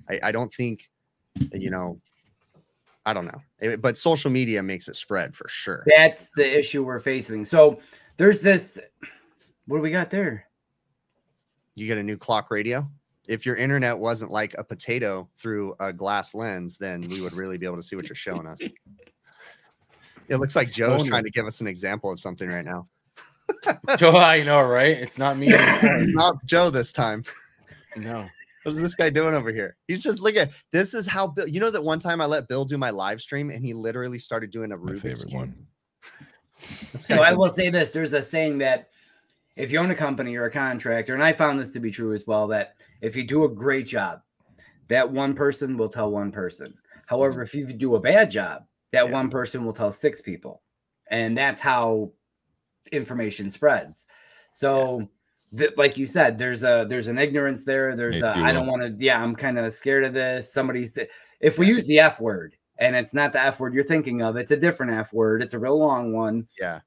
[0.09, 0.91] I, I don't think,
[1.53, 2.01] you know.
[3.09, 5.85] I don't know, Eh, but social media makes it spread for sure.
[5.97, 7.45] That's the issue we're facing.
[7.45, 7.79] So
[8.17, 8.81] there's this.
[9.67, 10.47] What do we got there?
[11.77, 12.89] you get a new clock radio.
[13.29, 17.59] If your internet wasn't like a potato through a glass lens, then we would really
[17.59, 18.59] be able to see what you're showing us.
[20.29, 22.89] It looks like Joe's trying to give us an example of something right now.
[23.97, 24.97] Joe, I know, right?
[24.97, 25.55] It's not me.
[25.55, 25.99] anymore.
[26.07, 27.23] Not Joe this time.
[27.97, 28.27] no.
[28.65, 29.77] What is this guy doing over here?
[29.87, 31.47] He's just look at this is how Bill.
[31.47, 34.19] You know that one time I let Bill do my live stream and he literally
[34.19, 35.33] started doing a my Rubik's favorite cube.
[35.35, 35.67] one
[36.99, 38.89] So I will say this: there's a saying that
[39.57, 42.13] if you own a company or a contractor, and I found this to be true
[42.13, 44.21] as well, that if you do a great job,
[44.89, 46.75] that one person will tell one person.
[47.07, 49.13] However, if you do a bad job, that Yeah.
[49.13, 50.63] one person will tell six people,
[51.11, 52.13] and that's how
[52.93, 54.07] information spreads.
[54.51, 55.09] So.
[55.57, 57.95] th- like you said, there's a there's an ignorance there.
[57.95, 58.95] There's a I don't want to.
[58.99, 60.53] Yeah, I'm kind of scared of this.
[60.53, 60.99] Somebody's
[61.41, 64.37] if we use the F word and it's not the F word you're thinking of,
[64.37, 65.43] it's a different F word.
[65.43, 66.49] It's a real long one.
[66.61, 66.81] yeah.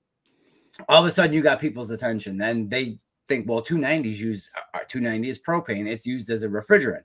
[0.87, 4.79] All of a sudden you got people's attention and they think, well, 290s use uh,
[4.87, 5.87] 290 is propane.
[5.87, 7.03] It's used as a refrigerant.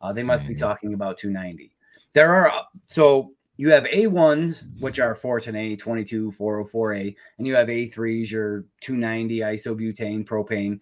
[0.00, 0.58] Uh, they must be Mhm.
[0.58, 1.76] talking about 290.
[2.12, 7.68] There are uh, so you have A1s, which are 410A, 22, 404A, and you have
[7.68, 10.80] A3s, your 290 isobutane, propane.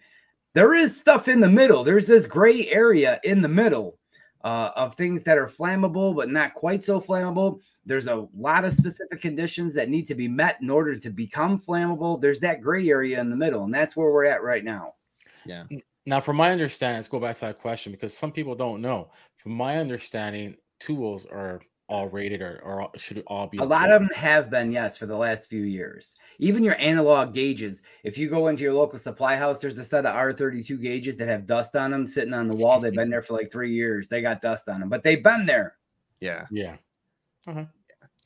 [0.54, 1.82] There is stuff in the middle.
[1.82, 3.98] There's this gray area in the middle
[4.44, 7.60] uh, of things that are flammable, but not quite so flammable.
[7.84, 11.58] There's a lot of specific conditions that need to be met in order to become
[11.58, 12.20] flammable.
[12.20, 14.94] There's that gray area in the middle, and that's where we're at right now.
[15.44, 15.64] Yeah.
[16.06, 19.10] Now, from my understanding, let's go back to that question because some people don't know.
[19.36, 23.90] From my understanding, tools are all rated or, or all- should all be A lot
[23.90, 26.14] of them have been, yes, for the last few years.
[26.38, 27.82] Even your analog gauges.
[28.04, 31.28] If you go into your local supply house, there's a set of R32 gauges that
[31.28, 32.78] have dust on them sitting on the wall.
[32.78, 34.06] They've been there for like three years.
[34.08, 35.76] They got dust on them, but they've been there.
[36.20, 36.46] Yeah.
[36.50, 36.76] Yeah.
[37.46, 37.64] Uh-huh.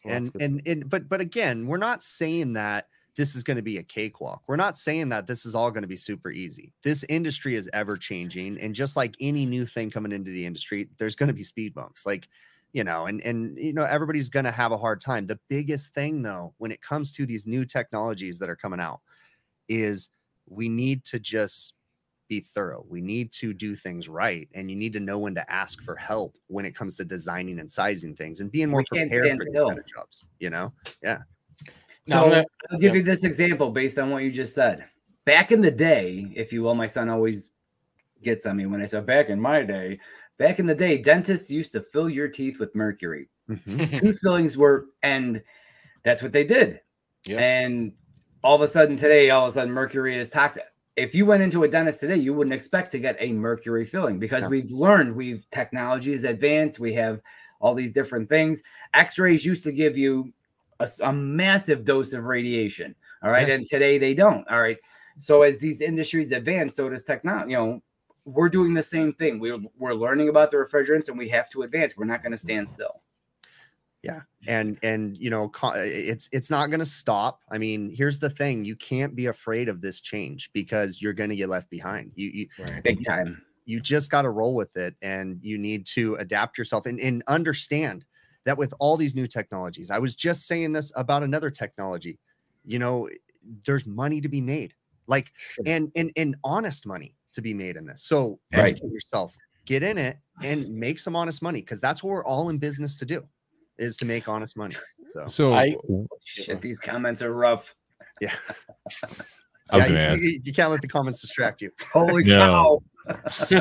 [0.05, 0.42] Well, and good.
[0.42, 3.83] and and but but again, we're not saying that this is going to be a
[3.83, 4.42] cakewalk.
[4.46, 6.72] We're not saying that this is all going to be super easy.
[6.83, 10.88] This industry is ever changing, and just like any new thing coming into the industry,
[10.98, 12.05] there's going to be speed bumps.
[12.05, 12.29] Like
[12.72, 15.26] you know, and and you know, everybody's going to have a hard time.
[15.26, 19.00] The biggest thing though, when it comes to these new technologies that are coming out,
[19.68, 20.11] is
[20.48, 21.74] we need to just
[22.28, 22.87] be thorough.
[22.88, 25.96] We need to do things right, and you need to know when to ask for
[25.96, 29.44] help when it comes to designing and sizing things and being more We prepared for
[29.44, 30.24] these kind of jobs.
[30.38, 30.72] You know,
[32.08, 32.98] Now, So I'll, I'll give yeah.
[32.98, 34.87] you this example based on what you just said.
[35.24, 37.52] Back in the day, if you will, my son always
[38.22, 39.98] gets on me when I say back in my day.
[40.42, 43.28] Back in the day, dentists used to fill your teeth with mercury.
[43.48, 43.96] Mhm.
[44.00, 45.40] Tooth fillings were, and
[46.05, 46.81] that's what they did.
[47.24, 47.38] Yeah.
[47.40, 47.92] And
[48.42, 50.64] all of a sudden today, all of a sudden, mercury is toxic.
[50.96, 54.18] If you went into a dentist today, you wouldn't expect to get a mercury filling
[54.18, 54.48] because No.
[54.48, 56.81] we've learned we've technology is advanced.
[56.81, 57.20] We have
[57.61, 58.64] all these different things.
[58.94, 60.33] X-rays used to give you
[61.02, 62.96] a massive dose of radiation.
[63.22, 63.46] All right.
[63.46, 63.55] Yeah.
[63.55, 64.44] And today they don't.
[64.50, 64.78] All right.
[65.18, 67.52] So as these industries advance, so does technology.
[67.52, 67.83] You know,
[68.24, 69.40] we're doing the same thing.
[69.40, 71.96] We're we're learning about the refrigerants and we have to advance.
[71.96, 72.48] We're not going to mm-hmm.
[72.48, 73.02] stand still.
[74.02, 74.20] Yeah.
[74.48, 78.64] And and you know it's it's not going to stop i mean here's the thing
[78.64, 82.28] you can't be afraid of this change because you're going to get left behind you
[82.28, 82.82] you, Right.
[82.82, 83.40] Big time.
[83.64, 87.22] you just got to roll with it and you need to adapt yourself and, and
[87.28, 88.04] understand
[88.44, 92.18] that with all these new technologies i was just saying this about another technology
[92.64, 93.08] you know
[93.64, 94.74] there's money to be made
[95.06, 95.32] like
[95.64, 98.71] and and and honest money to be made in this so Right.
[98.71, 99.35] educate yourself
[99.66, 102.97] get in it and make some honest money because that's what we're all in business
[102.97, 103.23] to do
[103.79, 104.75] is to make honest money
[105.09, 105.77] so So I-
[106.25, 107.75] Shit, these comments are rough.
[108.21, 108.35] yeah
[109.71, 110.23] I was Yeah, going to you, ask.
[110.23, 112.38] you- you can't let the comments distract you Holy No.
[112.38, 112.83] cow!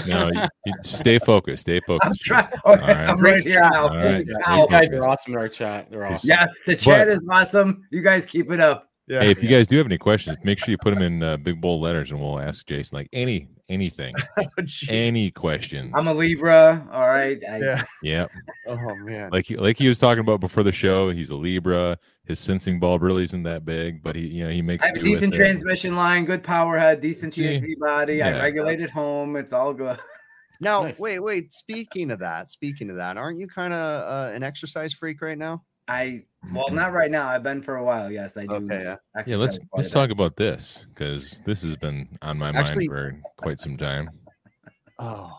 [0.08, 1.62] No, you, you stay focused.
[1.64, 2.22] Stay I'm focused.
[2.22, 2.48] trying.
[2.64, 3.10] Okay, right.
[3.10, 3.88] I'm right here now.
[3.90, 4.28] Holy right.
[4.46, 4.56] cow.
[4.62, 4.94] These guys focused.
[4.94, 5.90] are awesome in our chat.
[5.90, 6.28] They're awesome.
[6.28, 7.84] Yes, the But- chat is awesome.
[7.90, 8.92] You guys keep it up.
[9.08, 11.24] yeah Hey, if you guys do have any questions, make sure you put them in
[11.24, 14.46] uh, big bold letters, and we'll ask Jason like any anything, Oh,
[14.90, 15.92] any questions.
[15.96, 16.88] I'm a Libra.
[16.92, 17.42] All right.
[17.50, 18.28] I, yeah yeah,
[18.68, 21.10] oh man like he, like he was talking about before the show.
[21.10, 21.98] He's a Libra.
[22.26, 24.84] His sensing bulb really isn't that big, but he you know he makes.
[24.84, 25.38] I have a do with decent it.
[25.38, 27.44] transmission line, good power head, decent See?
[27.46, 28.22] TXV body.
[28.22, 29.36] I regulate at home.
[29.36, 29.98] It's all good.
[30.62, 31.00] now Nice.
[31.00, 34.94] wait wait speaking of that speaking of that aren't you kind of uh, an exercise
[34.94, 37.30] freak right now I well, not right now.
[37.30, 38.12] I've been for a while.
[38.12, 38.56] Yes, I do.
[38.56, 39.94] okay yeah Yeah, let's let's a bit.
[39.94, 44.10] talk about this because this has been on my Actually- mind for quite some time.
[45.00, 45.32] oh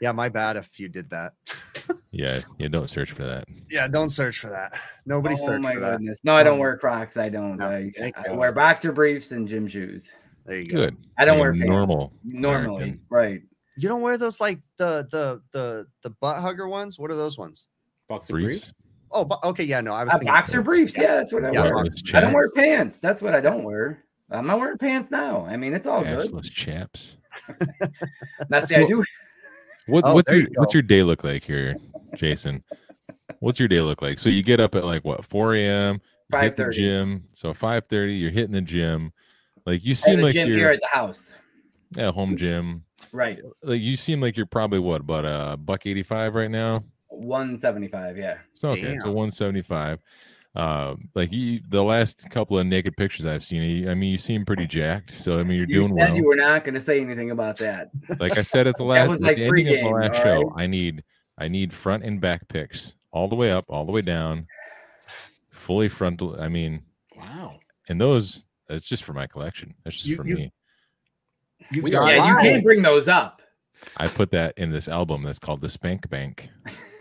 [0.00, 1.32] yeah my bad if you did that
[2.10, 2.68] Yeah, yeah.
[2.68, 3.44] Don't search for that.
[3.70, 4.72] yeah don't search for that
[5.06, 6.00] nobody oh search my for that!
[6.22, 7.16] No, I don't Um, wear Crocs.
[7.16, 7.56] I don't.
[7.56, 10.12] no, I, thank I wear boxer briefs and gym shoes.
[10.46, 10.96] there you go Good.
[11.18, 11.66] I don't Like a wear pants.
[11.68, 12.12] normal.
[12.22, 13.00] Normally, American.
[13.10, 13.42] right?
[13.76, 17.36] you don't wear those like the the the the butt hugger ones what are those
[17.38, 17.66] ones
[18.08, 18.46] Boxer briefs.
[18.46, 18.74] briefs.
[19.14, 20.96] Oh okay yeah no i was Uh, thinking boxer briefs.
[20.96, 21.74] Yeah, that's what I Yeah, wear.
[21.74, 22.98] Wireless I don't wear pants.
[23.00, 24.04] That's what I don't wear.
[24.30, 25.44] I'm not wearing pants now.
[25.46, 26.18] I mean, it's all good.
[26.18, 27.16] Assless chaps.
[28.50, 29.04] Now, see, I what- do.
[29.86, 31.76] What Oh, what's your you what's your day look like here,
[32.14, 32.64] Jason?
[33.40, 34.18] What's your day look like?
[34.18, 36.00] So you get up at like what 4 a.m.
[36.32, 36.72] You hit the 5:30.
[36.72, 37.24] gym.
[37.34, 39.12] So 5:30, you're hitting the gym.
[39.66, 41.34] Like you seem a like gym you're here at the house.
[41.96, 42.84] Yeah, home gym.
[43.12, 43.40] Right.
[43.62, 46.82] Like you seem like you're probably what about a buck 85 right now.
[47.18, 48.16] 175.
[48.18, 48.38] Yeah.
[48.54, 49.98] So okay, so 175.
[50.56, 54.16] Uh, like you, the last couple of naked pictures I've seen, you- I mean, you
[54.16, 55.10] seem pretty jacked.
[55.10, 56.16] So I mean, you're You doing said well.
[56.16, 57.90] you were not going to say anything about that.
[58.20, 60.22] like I said at the last, was at like the ending of the last all
[60.22, 60.62] show, right?
[60.62, 61.02] I need,
[61.38, 64.46] I need front and back pics, all the way up, all the way down,
[65.50, 66.40] fully frontal.
[66.40, 66.82] I mean,
[67.16, 67.58] Wow.
[67.88, 69.74] and those, it's just for my collection.
[69.82, 70.52] That's just You- for you- me.
[71.72, 73.42] you We are yeah, you can't bring those up.
[73.96, 76.48] I put that in this album that's called the Spank Bank.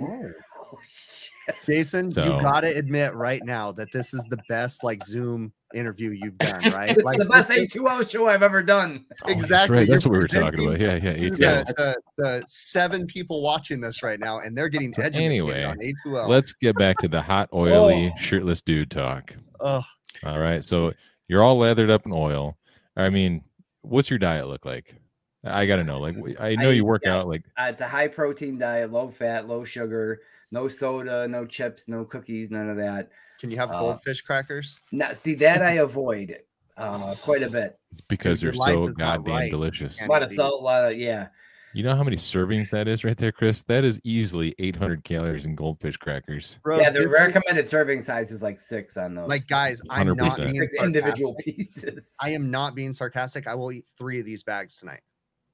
[0.08, 1.30] Oh, shit.
[1.66, 6.12] Jason, So- you gotta admit right now that this is the best like Zoom interview
[6.12, 6.96] you've done, right?
[6.96, 9.06] This Like, is the best this is- A2L show I've ever done.
[9.12, 9.88] Oh, that's Exactly, right.
[9.90, 10.80] That's you're what we were talking about.
[10.80, 11.14] Yeah, yeah.
[11.14, 15.26] to the, the, the seven people watching this right now, and they're getting So educated
[15.26, 16.30] anyway, on A2L.
[16.30, 18.18] Let's get back to the hot, oily, Oh.
[18.20, 19.36] shirtless dude talk.
[19.60, 19.84] Oh,
[20.24, 20.64] All right.
[20.64, 20.94] So
[21.28, 22.58] you're all lathered up in oil.
[22.96, 23.44] I mean,
[23.82, 24.96] what's your diet look like?
[25.44, 26.00] I got to know.
[26.00, 27.28] Like, I know you work yes, out.
[27.28, 31.88] Like, uh, it's a high protein diet, low fat, low sugar, no soda, no chips,
[31.88, 33.10] no cookies, none of that.
[33.40, 34.80] can you have Uh, goldfish crackers?
[34.92, 36.38] Now, see that I avoid
[36.78, 37.78] uh, quite a bit.
[38.08, 39.52] because they're so goddamn right.
[39.52, 39.98] delicious.
[40.00, 40.08] Yeah.
[40.08, 41.28] A lot of salt, a lot of yeah.
[41.76, 43.64] You know how many servings that is right there, Chris?
[43.64, 46.60] That is easily 800 calories in goldfish crackers.
[46.62, 49.28] Bro, yeah, the recommended serving size is like six on those.
[49.28, 50.52] like guys, I'm not 100%.
[50.52, 52.14] being six individual pieces.
[52.22, 53.48] I am not being sarcastic.
[53.48, 55.02] I will eat three of these bags tonight.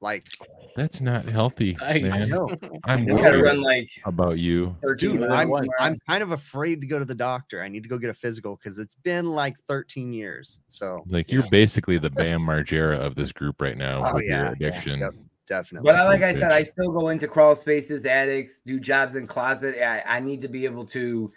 [0.02, 0.28] Like,
[0.78, 2.02] That's not healthy, Nice.
[2.04, 2.14] man.
[2.14, 2.50] I know,
[2.86, 3.22] I'm You know.
[3.22, 4.76] gotta worried run like about you.
[4.98, 5.24] dude.
[5.24, 5.64] I'm one.
[5.66, 5.88] an hour.
[5.88, 7.62] I'm kind of afraid to go to the doctor.
[7.62, 10.62] I need to go get a physical because it's been like 13 years.
[10.70, 14.38] So Like you're basically the Bam Margera of this group right now Oh, with yeah,
[14.38, 15.00] your yeah, addiction.
[15.02, 15.14] yep.
[15.48, 15.92] definitely.
[15.92, 19.84] But like I said, I still go into crawl spaces, attics, do jobs in closet.
[19.86, 21.30] I, I need to be able to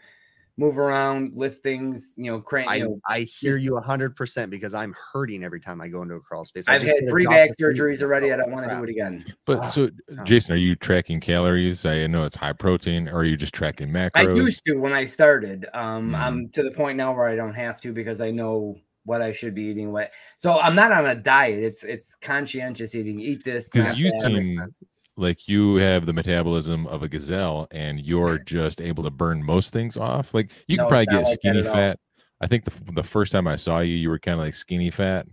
[0.63, 2.71] move around, lift things, you know, crank.
[2.71, 6.01] I, You know, I hear just- you 100% because I'm hurting every time I go
[6.03, 6.69] into a crawl space.
[6.69, 8.33] I I've just had three back surgeries already.
[8.33, 9.25] I don't want to do it again.
[9.45, 10.25] But Ah, so, oh.
[10.25, 11.85] Jason, are you tracking calories?
[11.85, 14.11] I know it's high protein, or are you just tracking macros?
[14.15, 15.67] I used to when I started.
[15.75, 16.15] Um, Mm-hmm.
[16.15, 19.33] I'm to the point now where I don't have to because I know what I
[19.33, 19.91] should be eating.
[19.93, 21.59] What so I'm not on a diet.
[21.63, 23.19] It's it's conscientious eating.
[23.21, 23.69] Eat this.
[23.69, 24.21] Because not you that.
[24.23, 24.83] That seem sense.
[25.17, 29.73] Like you have the metabolism of a gazelle, and you're just able to burn most
[29.73, 30.35] things off.
[30.35, 31.99] Like you No, can probably get like skinny fat.
[32.41, 34.91] I think the the first time I saw you, you were kind of like skinny
[34.91, 35.27] fat,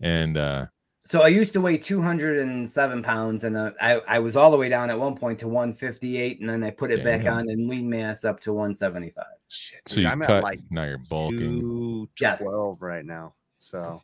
[0.00, 0.66] and uh
[1.04, 4.68] So I used to weigh 207 pounds, and uh, I I was all the way
[4.68, 7.88] down at one point to 158, and then I put it back on and lean
[7.88, 9.24] mass up to 175.
[9.48, 10.30] Shit, so dude, you I'm cut.
[10.38, 12.08] at like now you're bulking.
[12.20, 12.38] Yes.
[12.40, 13.34] 212 right now.
[13.58, 14.02] So,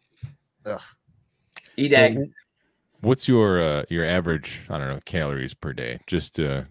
[0.65, 0.81] ugh.
[1.77, 2.29] Eat So eggs.
[3.01, 4.61] What's your uh your average?
[4.69, 6.01] I don't know calories per day.
[6.07, 6.63] Just uh,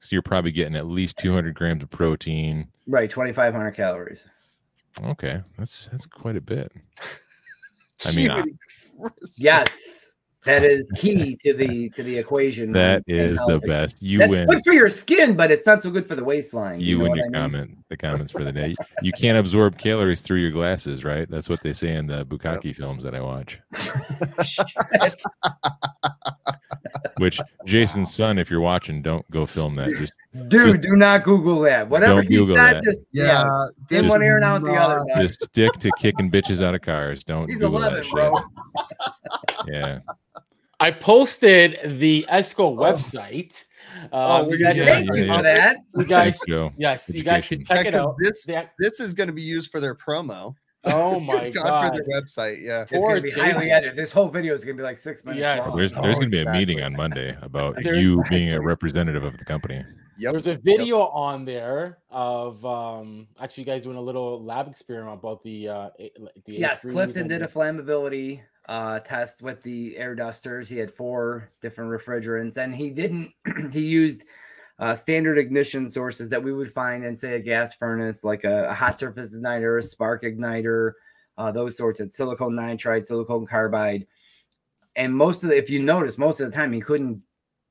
[0.00, 2.68] so you're probably getting at least 200 grams of protein.
[2.86, 4.24] Right, 2,500 calories.
[5.02, 6.70] Okay, that's that's quite a bit.
[8.06, 8.44] I mean, I-
[9.36, 10.10] Yes,
[10.44, 12.72] that is key to the to the equation.
[12.72, 14.02] that when is staying the best.
[14.02, 14.46] You That's win.
[14.46, 16.80] good for your skin, but it's not so good for the waistline.
[16.80, 17.34] You know and your I mean?
[17.40, 18.74] comment, the comments for the day.
[19.02, 21.28] You can't absorb calories through your glasses, right?
[21.30, 23.58] That's what they say in the Bukaki films that I watch.
[27.18, 29.90] Which Jason's son, if you're watching, don't go film that.
[29.90, 30.12] Just
[30.48, 31.88] Dude, do not Google that.
[31.88, 32.82] Whatever Don't he Google said, that.
[32.82, 33.44] just yeah.
[33.44, 33.66] Yeah,
[33.98, 35.04] In this one is ear and out the other.
[35.16, 37.22] just stick to kicking bitches out of cars.
[37.22, 38.04] Don't He's Google 11, that
[39.66, 39.72] shit.
[39.72, 39.98] Yeah.
[40.80, 43.64] I posted the ESCO website.
[44.12, 45.36] Oh, Um, we you guys, yeah, thank yeah, you yeah.
[45.36, 45.76] for that.
[45.96, 46.72] you guys, Thanks, Joe.
[46.76, 48.16] yes, you guys can check Yeah, it 'cause out.
[48.18, 48.46] This,
[48.78, 50.54] this is going to be used for their promo.
[50.84, 51.88] oh my God, god!
[51.88, 52.62] for their website.
[52.62, 52.82] Yeah.
[52.82, 53.44] It's gonna be Jason.
[53.52, 53.96] highly edited.
[53.96, 55.66] This whole video is gonna be like six minutes Yes.
[55.66, 55.76] long.
[55.76, 59.38] There's there's Oh, gonna be a meeting on Monday about you being a representative of
[59.38, 59.82] the company.
[60.18, 60.32] Yep.
[60.32, 65.18] There's a video on there of um actually you guys doing a little lab experiment
[65.20, 66.10] about the uh the
[66.48, 70.68] yes, A3s Clifton did a flammability uh, test with the air dusters.
[70.68, 73.32] He had four different refrigerants, and he didn't.
[73.72, 74.24] he used
[74.78, 78.68] uh, standard ignition sources that we would find in, say, a gas furnace, like a,
[78.68, 80.92] a hot surface igniter, a spark igniter,
[81.38, 84.06] uh, those sorts of silicone nitride, silicone carbide.
[84.96, 87.20] And most of the, if you notice, most of the time he couldn't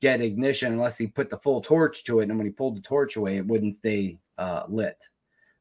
[0.02, 2.30] get ignition unless he put the full torch to it.
[2.30, 5.02] And when he pulled the torch away, it wouldn't stay uh, lit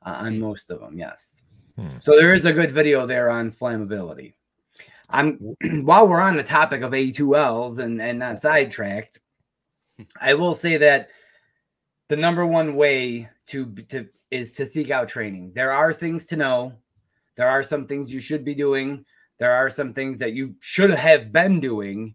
[0.05, 0.99] uh, on most of them.
[0.99, 1.43] Yes.
[1.79, 1.89] Hmm.
[2.01, 4.35] So there is a good video there on flammability.
[5.13, 5.35] I'm
[5.85, 9.19] while we're on the topic of A2Ls and and not sidetracked,
[10.21, 11.11] I will say that
[12.09, 15.53] the number one way to to is to seek out training.
[15.55, 16.73] There are things to know.
[17.37, 19.05] There are some things you should be doing.
[19.39, 22.15] There are some things that you should have been doing,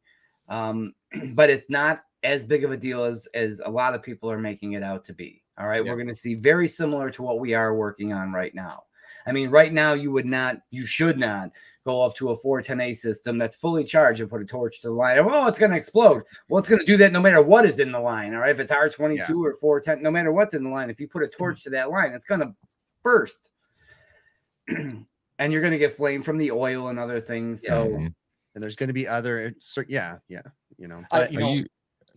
[0.49, 0.93] um,
[1.33, 4.39] but it's not as big of a deal as as a lot of people are
[4.39, 5.43] making it out to be.
[5.60, 5.91] All right, Yeah.
[5.91, 8.83] we're going to see very similar to what we are working on right now.
[9.25, 11.51] I mean, right now you would not, you should not
[11.88, 14.93] go up to a 410A system that's fully charged and put a torch to the
[14.93, 15.17] line.
[15.19, 16.23] Oh, it's going to explode.
[16.50, 18.34] Well, it's going to do that no matter what is in the line.
[18.34, 18.52] All right.
[18.52, 19.34] If it's R22 Yeah.
[19.34, 21.89] or 410, no matter what's in the line, if you put a torch to that
[21.89, 22.54] line, it's going to
[23.04, 23.50] burst.
[24.67, 25.06] and
[25.39, 27.62] you're going to get flame from the oil and other things.
[27.65, 28.13] So, Mhm.
[28.56, 29.54] And there's going to be other.
[29.88, 30.17] Yeah.
[30.28, 30.41] Yeah.
[30.78, 31.04] You know.
[31.13, 31.65] I- But you know, you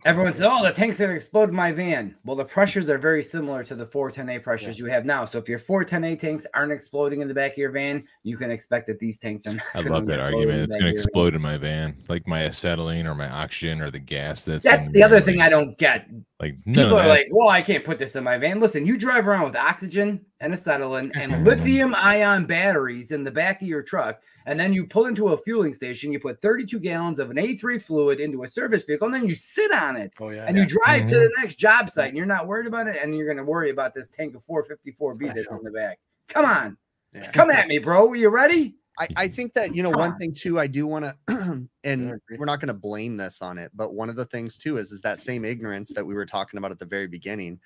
[0.05, 3.23] Everyone says, "Oh, the tank's gonna explode in my van." Well, the pressures are very
[3.23, 5.25] similar to the 410A pressures you have now.
[5.25, 8.51] So if your 410A tanks aren't exploding in the back of your van, you can
[8.51, 9.55] expect that these tanks are.
[9.55, 10.65] Not I love that argument.
[10.65, 11.03] It's gonna your van.
[11.03, 14.65] explode in my van, like my acetylene or my oxygen or the gas that's.
[14.65, 16.09] That's in the other thing I don't get.
[16.41, 19.29] Like People are like, "Well, I can't put this in my van." Listen, you drive
[19.29, 24.23] around with oxygen and acetylene and lithium ion batteries in the back of your truck,
[24.47, 26.13] and then you pull into a fueling station.
[26.13, 29.35] You put 32 gallons of an A3 fluid into a service vehicle, and then you
[29.35, 30.13] sit on it.
[30.21, 30.45] Oh yeah.
[30.47, 31.21] and you drive to Mhm.
[31.23, 33.71] the next job site and you're not worried about it and you're going to worry
[33.71, 35.99] about this tank of 454b that's in the back
[36.29, 36.77] come on
[37.15, 37.31] Yeah.
[37.33, 40.13] come at me bro are you ready I, I think that you know Come one
[40.13, 40.19] on.
[40.19, 43.71] thing too i do want to and we're not going to blame this on it
[43.75, 46.59] but one of the things too is is that same ignorance that we were talking
[46.59, 47.59] about at the very beginning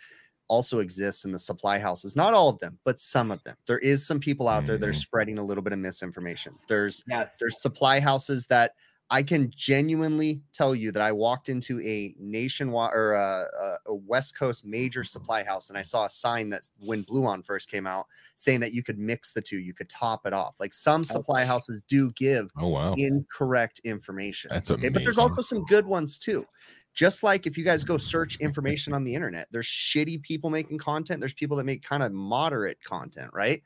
[0.49, 3.79] also exists in the supply houses not all of them but some of them there
[3.79, 4.97] is some people out there that are Mhm.
[4.97, 8.73] spreading a little bit of misinformation there's yes there's supply houses that
[9.11, 13.95] I can genuinely tell you that I walked into a nationwide or a, a, a
[13.95, 17.87] West Coast major supply house and I saw a sign that when Bluon first came
[17.87, 20.57] out saying that you could mix the two, you could top it off.
[20.59, 22.95] Like some supply houses do give oh wow.
[22.97, 24.49] incorrect information.
[24.53, 26.47] That's okay, but there's also some good ones too.
[26.95, 30.79] Just like if you guys go search information on the internet, there's shitty people making
[30.79, 31.21] content.
[31.21, 33.63] There's people that make kind of moderate content, right?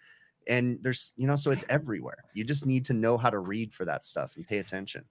[0.49, 2.25] And there's, you know, so it's everywhere.
[2.33, 5.05] You just need to know how to read for that stuff and pay attention.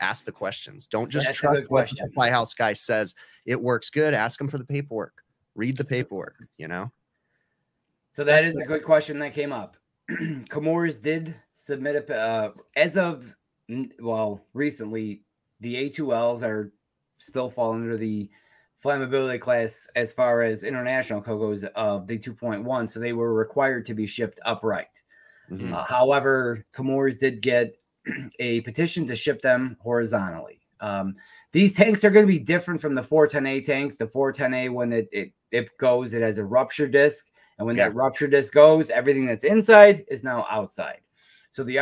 [0.00, 0.88] Ask the questions.
[0.88, 3.14] Don't just That's trust what the supply house guy says.
[3.46, 4.12] It works good.
[4.12, 5.22] Ask him for the paperwork.
[5.54, 6.90] Read the paperwork, you know?
[8.12, 9.76] so that is a good question that came up
[10.10, 13.34] Chemours did submit a uh, as of
[14.00, 15.22] well recently
[15.60, 16.72] the a2ls are
[17.22, 18.28] still fall under the
[18.84, 23.86] flammability class as far as international code goes of the 2.1 so they were required
[23.86, 25.02] to be shipped upright
[25.50, 25.72] Mhm.
[25.72, 27.74] Uh, however, Chemours did get
[28.40, 30.60] a petition to ship them horizontally.
[30.80, 31.14] Um,
[31.52, 33.94] these tanks are going to be different from the 410A tanks.
[33.94, 37.26] The 410A, when it, it, it goes, it has a rupture disc.
[37.58, 37.88] And when Yeah.
[37.88, 41.00] that rupture disc goes, everything that's inside is now outside.
[41.50, 41.78] So the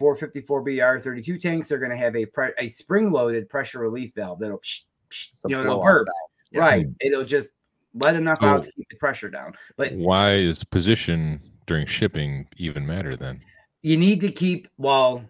[0.00, 4.38] R454B, R32 tanks are going to have a, pre- a spring loaded pressure relief valve
[4.38, 6.08] that'll, psh, psh, you know, it'll blow-off burp.
[6.50, 6.60] Yeah.
[6.60, 6.86] Right.
[7.00, 7.50] It'll just
[7.94, 9.54] let enough out to keep the pressure down.
[9.76, 13.42] But Why is position during shipping even matter then?
[13.86, 15.24] you need to keep well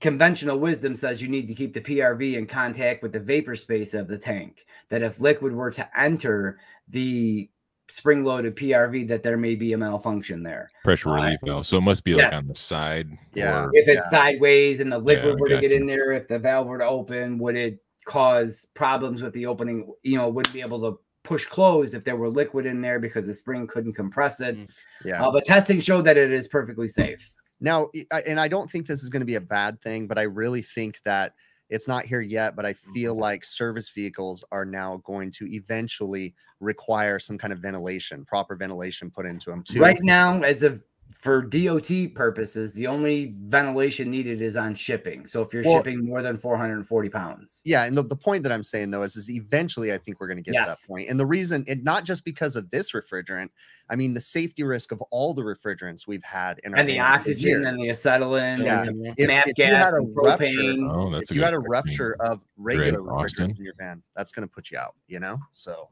[0.00, 3.94] conventional wisdom says you need to keep the prv in contact with the vapor space
[3.94, 7.50] of the tank that if liquid were to enter the
[7.90, 11.66] spring loaded prv that there may be a malfunction there Pressure Uh, relief valve.
[11.66, 12.38] So it must be like yes.
[12.38, 13.08] on the side.
[13.34, 13.64] Yeah.
[13.64, 15.74] or- if it's sideways and the liquid Yeah, were to get gotcha.
[15.76, 19.86] in there if the valve were to open would it cause problems with the opening
[20.02, 23.26] you know wouldn't be able to push closed if there were liquid in there because
[23.26, 24.56] the spring couldn't compress it
[25.04, 25.22] Yeah.
[25.26, 28.70] uh, but testing showed that it is perfectly safe Now, I- I- and I don't
[28.70, 31.34] think this is going to be a bad thing, but I really think that
[31.70, 32.56] it's not here yet.
[32.56, 33.20] But I feel Mm-hmm.
[33.20, 39.10] like service vehicles are now going to eventually require some kind of ventilation, proper ventilation
[39.10, 39.80] put into them too.
[39.80, 40.82] Right now, as of
[41.18, 45.26] for DOT purposes, the only ventilation needed is on shipping.
[45.26, 48.52] So if you're Well- shipping more than 440 pounds, Yeah, and the, the point that
[48.52, 51.08] I'm saying though is, is eventually I think we're going to get to that point.
[51.10, 53.48] And the reason, and not just because of this refrigerant,
[53.88, 57.00] I mean the safety risk of all the refrigerants we've had in our and the
[57.00, 57.66] oxygen years.
[57.66, 58.82] and the acetylene, Yeah.
[58.84, 60.90] and If- nap if gas, had a and rupture- propane.
[60.94, 61.70] Oh, if you had a question.
[61.70, 63.48] rupture of regular Austin.
[63.50, 64.94] refrigerants in your van, that's going to put you out.
[65.08, 65.88] You know, so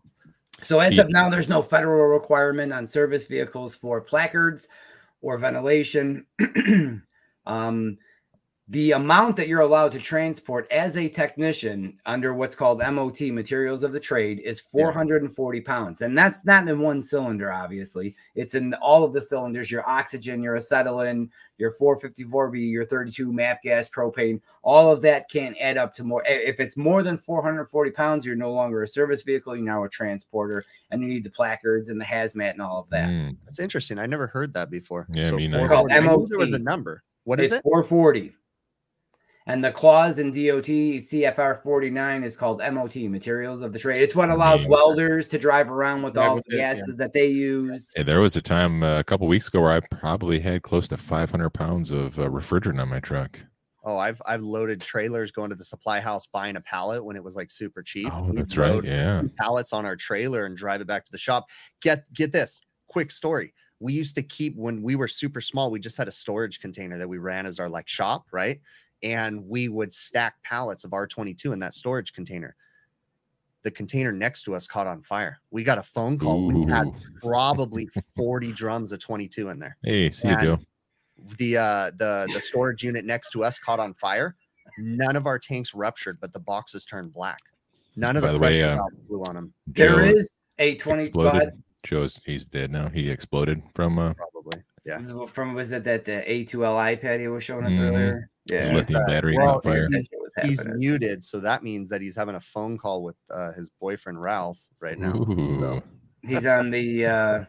[0.60, 4.66] So as See- of now, there's no federal requirement on service vehicles for placards
[5.20, 6.26] or ventilation.
[7.46, 7.98] um,
[8.70, 13.82] the amount that you're allowed to transport as a technician under what's called MOT materials
[13.82, 16.02] of the trade is 440 pounds.
[16.02, 18.14] And that's not in one cylinder, obviously.
[18.34, 23.62] It's in all of the cylinders your oxygen, your acetylene, your 454B, your 32 MAP
[23.62, 24.38] gas, propane.
[24.62, 26.22] All of that can't add up to more.
[26.26, 29.56] If it's more than 440 pounds, you're no longer a service vehicle.
[29.56, 32.90] You're now a transporter, and you need the placards and the hazmat and all of
[32.90, 33.08] that.
[33.08, 33.98] Mm, that's interesting.
[33.98, 35.06] I never heard that before.
[35.10, 35.66] Yeah, so me neither.
[35.68, 37.02] 440 I knew there was a number.
[37.24, 37.62] What is it's it?
[37.62, 38.34] 440.
[39.48, 40.66] And the clause in DOT
[41.00, 44.02] CFR 49 is called MOT, Materials of the Trade.
[44.02, 44.68] It's what allows Yeah.
[44.68, 46.74] welders to drive around with Drive all with the it, yeah.
[46.74, 47.90] gases that they use.
[47.96, 50.86] Hey, there was a time uh, a couple weeks ago where I probably had close
[50.88, 53.40] to 500 pounds of uh, refrigerant on my truck.
[53.84, 57.24] Oh, I've I've loaded trailers going to the supply house buying a pallet when it
[57.24, 58.10] was like super cheap.
[58.12, 58.84] Oh, We'd that's right.
[58.84, 59.22] Yeah.
[59.38, 61.46] pallets on our trailer and drive it back to the shop.
[61.80, 63.54] Get get this quick story.
[63.80, 66.98] We used to keep when we were super small, we just had a storage container
[66.98, 68.60] that we ran as our like shop, right?
[69.02, 72.56] And we would stack pallets of R22 in that storage container.
[73.62, 75.38] The container next to us caught on fire.
[75.50, 76.46] We got a phone call.
[76.46, 76.86] We had
[77.22, 80.58] probably 40 drums of 22 in there Hey, see you, And- Joe.
[81.36, 84.36] the uh the the storage unit next to us caught on fire
[84.78, 87.40] none of our tanks ruptured but the boxes turned black
[87.96, 89.52] None of By the the way, pressure uh, blew on him.
[89.66, 90.30] There Joe is
[90.60, 91.40] a 20 go
[91.82, 92.88] Joe's he's dead now.
[92.88, 94.62] He exploded from uh, Probably.
[94.88, 95.24] Yeah.
[95.26, 97.88] from was it that the A2L iPad he was showing us Mhm.
[97.88, 98.30] earlier?
[98.46, 98.74] his Yeah.
[98.74, 99.86] lithium battery well, caught fire.
[99.90, 103.16] That shit was He's muted, so that means that he's having a phone call with
[103.30, 105.14] uh, his boyfriend Ralph right now.
[105.16, 105.52] Ooh.
[105.52, 105.82] So,
[106.22, 107.44] He's on the uh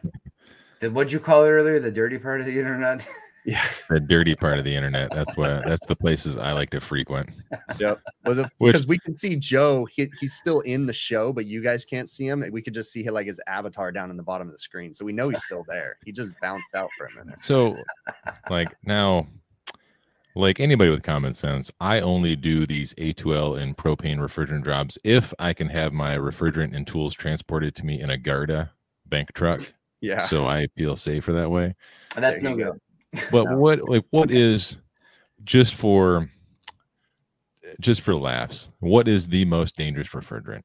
[0.80, 1.80] the what'd you call it earlier?
[1.80, 3.06] The dirty part of the internet.
[3.44, 3.64] yeah.
[3.88, 5.10] The dirty part of the internet.
[5.12, 5.64] That's what.
[5.66, 7.30] That's the places I like to frequent.
[7.78, 8.00] Yep.
[8.24, 11.46] Well, the, Which- because we can see Joe, he, he's still in the show, but
[11.46, 12.44] you guys can't see him.
[12.52, 14.94] We could just see him like his avatar down in the bottom of the screen,
[14.94, 15.96] so we know he's still there.
[16.04, 17.44] He just bounced out for a minute.
[17.44, 17.76] So,
[18.48, 19.26] like now,
[20.36, 25.34] like anybody with common sense, I only do these A2L and propane refrigerant jobs if
[25.40, 28.70] I can have my refrigerant and tools transported to me in a Garda
[29.06, 29.60] bank truck.
[30.00, 30.20] Yeah.
[30.26, 31.74] So I feel safer that way.
[32.14, 32.72] That's There no you go.
[32.72, 32.80] good.
[33.30, 33.56] But No.
[33.58, 34.78] what like what is
[35.44, 36.30] just for
[37.80, 38.70] just for laughs?
[38.80, 40.62] What is the most dangerous refrigerant?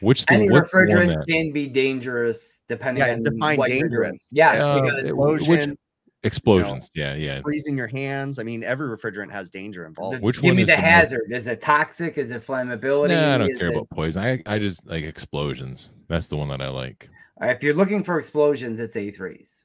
[0.00, 3.58] Which the, Any what's the one refrigerant that- can be dangerous depending Yeah, on define
[3.58, 3.90] what you're doing.
[4.02, 4.28] dangerous.
[4.32, 5.78] Yes, Uh, because it- Explosion,
[6.22, 6.90] explosions?
[6.94, 7.42] Yeah, yeah.
[7.42, 8.38] freezing your hands.
[8.38, 10.16] I mean, every refrigerant has danger involved.
[10.16, 11.30] the- Which give one me is the, the most- hazard.
[11.32, 12.16] Is it toxic?
[12.16, 13.10] Is it flammability?
[13.10, 14.22] Nah, I don't Is care it- about poison.
[14.24, 15.92] I I just like explosions.
[16.08, 17.10] That's the one that I like.
[17.42, 19.64] If you're looking for explosions, it's A3s.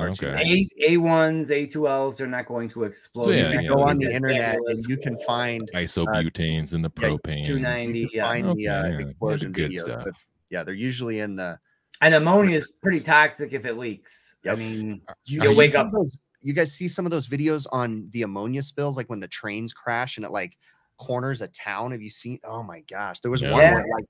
[0.00, 0.68] Okay.
[0.80, 3.24] A A1s, A2Ls, they're not going to explode.
[3.24, 3.70] So, yeah, you can yeah.
[3.70, 7.44] go on the It's internet and you can find Isobutanes and the yeah, propane.
[7.44, 7.98] 290.
[7.98, 8.24] you can yeah.
[8.24, 9.80] find the uh, yeah, explosion good videos.
[9.80, 10.04] stuff.
[10.04, 10.14] But
[10.50, 11.58] yeah, they're usually in the.
[12.00, 14.34] And ammonia is pretty toxic if it leaks.
[14.48, 18.08] I mean, You You'll wake up- those- you guys see some of those videos on
[18.10, 20.56] the ammonia spills, like when the trains crash and it like
[20.96, 21.92] corners a town.
[21.92, 22.38] Have you seen?
[22.44, 23.74] Oh my gosh, there was one Yeah.
[23.74, 24.04] where it, like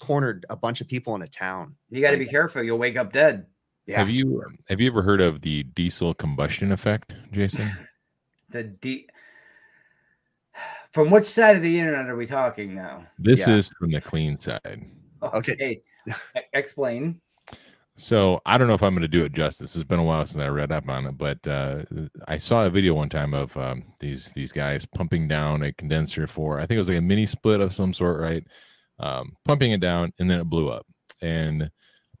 [0.00, 1.76] cornered a bunch of people in a town.
[1.88, 2.62] you got to Like- be careful.
[2.62, 3.46] You'll wake up dead.
[3.86, 3.98] Yeah.
[3.98, 7.68] Have you have you ever heard of the diesel combustion effect, Jason?
[8.50, 9.08] The D.
[10.92, 13.04] From which side of the internet are we talking now?
[13.18, 13.56] This Yeah.
[13.56, 14.84] is from the clean side.
[15.22, 15.80] Okay.
[16.06, 16.12] E-
[16.52, 17.20] Explain.
[17.96, 19.74] So I don't know if I'm going to do it justice.
[19.74, 21.82] It's been a while since I read up on it, but uh,
[22.28, 26.26] I saw a video one time of um, these these guys pumping down a condenser
[26.26, 28.44] for I think it was like a mini split of some sort, right?
[29.00, 30.86] Um, pumping it down, and then it blew up.
[31.22, 31.70] And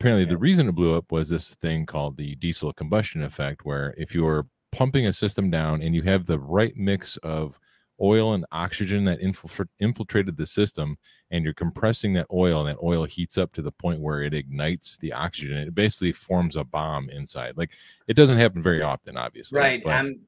[0.04, 3.94] apparently, the reason it blew up was this thing called the diesel combustion effect, where
[3.96, 7.58] if you're pumping a system down and you have the right mix of
[8.02, 9.20] oil and oxygen that
[9.80, 10.98] infiltrated the system
[11.30, 14.34] and you're compressing that oil and that oil heats up to the point where it
[14.34, 17.70] ignites the oxygen it basically forms a bomb inside like
[18.08, 19.80] it doesn't happen very often obviously Right.
[19.84, 20.18] but I'm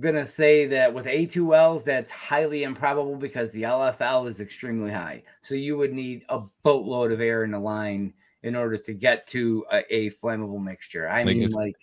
[0.00, 5.22] gonna say that with A2Ls, that's highly improbable because the LFL is extremely high.
[5.40, 8.12] So you would need a boatload of air in the line
[8.44, 11.08] in order to get to a, a flammable mixture.
[11.08, 11.74] I Like, mean, like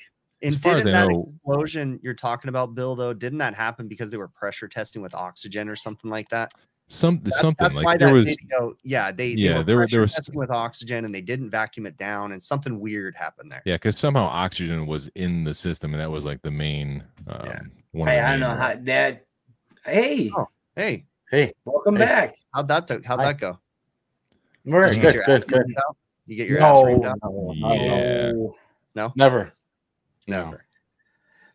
[0.43, 2.95] And As far as didn't that know- explosion you're talking about, Bill?
[2.95, 6.53] Though, didn't that happen because they were pressure testing with oxygen or something like that?
[6.87, 8.73] some That's, something that's why like there that was video.
[8.83, 11.21] Yeah, they, they Yeah, were there were- there pressure was- testing with oxygen and they
[11.21, 13.61] didn't vacuum it down, and something weird happened there.
[13.65, 17.41] yeah because somehow oxygen was in the system and that was like the main um,
[17.45, 17.59] Yeah.
[17.93, 19.25] one of I, the I don't know how that.
[19.85, 20.47] Hey, Oh.
[20.75, 22.05] Hey, Hey, welcome Hey.
[22.05, 22.35] back.
[22.53, 23.25] how'd that how'd Hi.
[23.31, 23.57] that go?
[24.65, 25.65] we're good, good, good.
[25.77, 25.95] out?
[26.27, 27.17] You get your ass No, reamed out?
[27.23, 27.53] no,
[28.95, 29.03] Yeah.
[29.05, 29.13] Oh.
[29.15, 29.53] never.
[30.27, 30.45] No.
[30.45, 30.65] Never.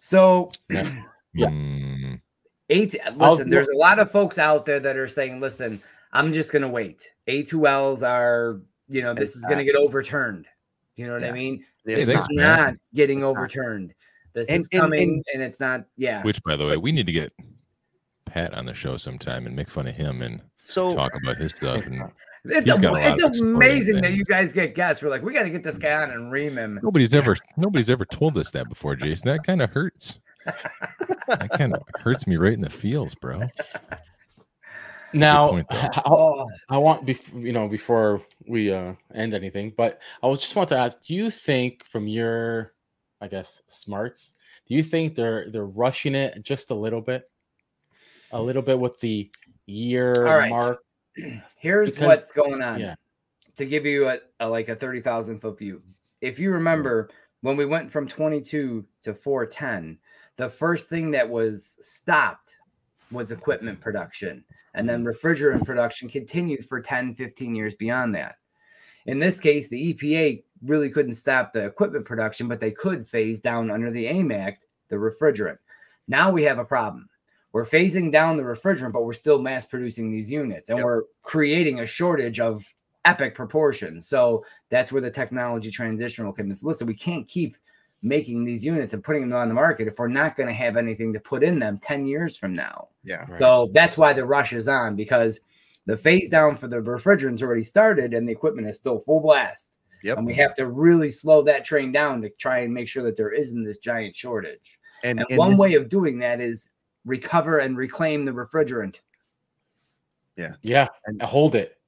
[0.00, 1.48] So, Yeah.
[1.48, 2.20] Mm,
[2.70, 2.96] eight.
[3.04, 5.80] I'll- Listen, there's a lot of folks out there that are saying, "Listen,
[6.12, 7.10] I'm just gonna wait.
[7.28, 10.46] A2Ls are, you know, this is gonna get overturned."
[10.96, 11.64] You know what I mean?
[11.84, 12.56] It's This is not.
[12.70, 13.28] not getting not.
[13.28, 13.92] overturned.
[14.32, 15.84] This And- is and- coming, and, it's not.
[15.98, 17.32] Yeah, which by the way we need to get
[18.36, 21.52] pat on the show sometime and make fun of him and So talk about his
[21.52, 22.02] stuff and
[22.44, 25.02] it's, he's got a it's amazing that you guys get guests.
[25.02, 26.78] We're like, we got to get this guy on and ream him.
[26.82, 30.18] nobody's ever nobody's ever told us that before jason that kind of hurts
[31.28, 33.42] that kind of hurts me right in the feels bro
[35.12, 35.66] Now, point.
[35.70, 41.02] I, want, you know, before we uh, end anything, but I just want to ask:
[41.06, 42.74] Do you think, from your,
[43.20, 47.30] I guess, smarts, do you think they're they're rushing it just a little bit,
[48.32, 49.30] a little bit with the
[49.66, 50.50] year right.
[50.50, 50.78] mark?
[51.56, 52.80] here's Because- what's going on.
[52.80, 52.94] yeah.
[53.56, 55.82] To give you a, a like a thirty thousand foot view,
[56.20, 57.08] if you remember
[57.40, 59.98] when we went from twenty two to four ten,
[60.36, 62.56] the first thing that was stopped
[63.10, 65.08] was equipment production, and then mm-hmm.
[65.08, 68.36] refrigerant production continued for 10, 15 years beyond that.
[69.06, 73.40] In this case, the EPA really couldn't stop the equipment production, but they could phase
[73.40, 75.58] down under the AIM Act the refrigerant.
[76.08, 77.08] Now we have a problem.
[77.56, 80.84] We're phasing down the refrigerant, but we're still mass producing these units and Yep.
[80.84, 82.62] we're creating a shortage of
[83.06, 84.06] epic proportions.
[84.06, 86.50] So that's where the technology transition will come.
[86.50, 86.56] in.
[86.62, 87.56] Listen, we can't keep
[88.02, 90.76] making these units and putting them on the market if we're not going to have
[90.76, 92.88] anything to put in them 10 years from now.
[93.04, 93.38] yeah, Right.
[93.40, 95.40] So that's why the rush is on because
[95.86, 99.78] The phase down for the refrigerants already started, and the equipment is still full blast.
[100.02, 100.18] Yep.
[100.18, 103.16] And we have to really slow that train down to try and make sure that
[103.16, 104.78] there isn't this giant shortage.
[105.04, 106.68] And, And, and one this- way of doing that is
[107.16, 108.96] recover and reclaim the refrigerant.
[110.36, 110.88] Yeah, Yeah.
[111.06, 111.78] And- hold it.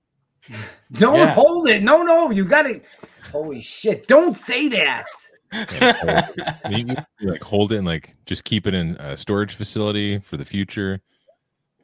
[0.92, 1.34] Don't Yeah.
[1.34, 1.82] hold it.
[1.82, 2.84] No, no, you got it.
[3.30, 4.06] Holy shit!
[4.06, 5.04] Don't say that.
[5.52, 9.54] I mean, you, you, like hold it and like just keep it in a storage
[9.54, 11.00] facility for the future.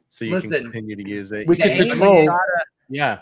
[0.09, 1.47] so you Listen, can continue to use it.
[1.47, 3.19] we can control- gotta- yeah,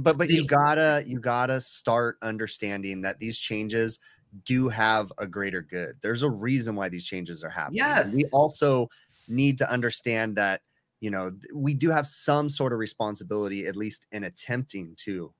[0.00, 3.98] but but you gotta you gotta start understanding that these changes
[4.46, 8.24] do have a greater good there's a reason why these changes are happening And we
[8.32, 8.88] also
[9.28, 10.62] need to understand that
[11.00, 15.32] you know we do have some sort of responsibility at least in attempting to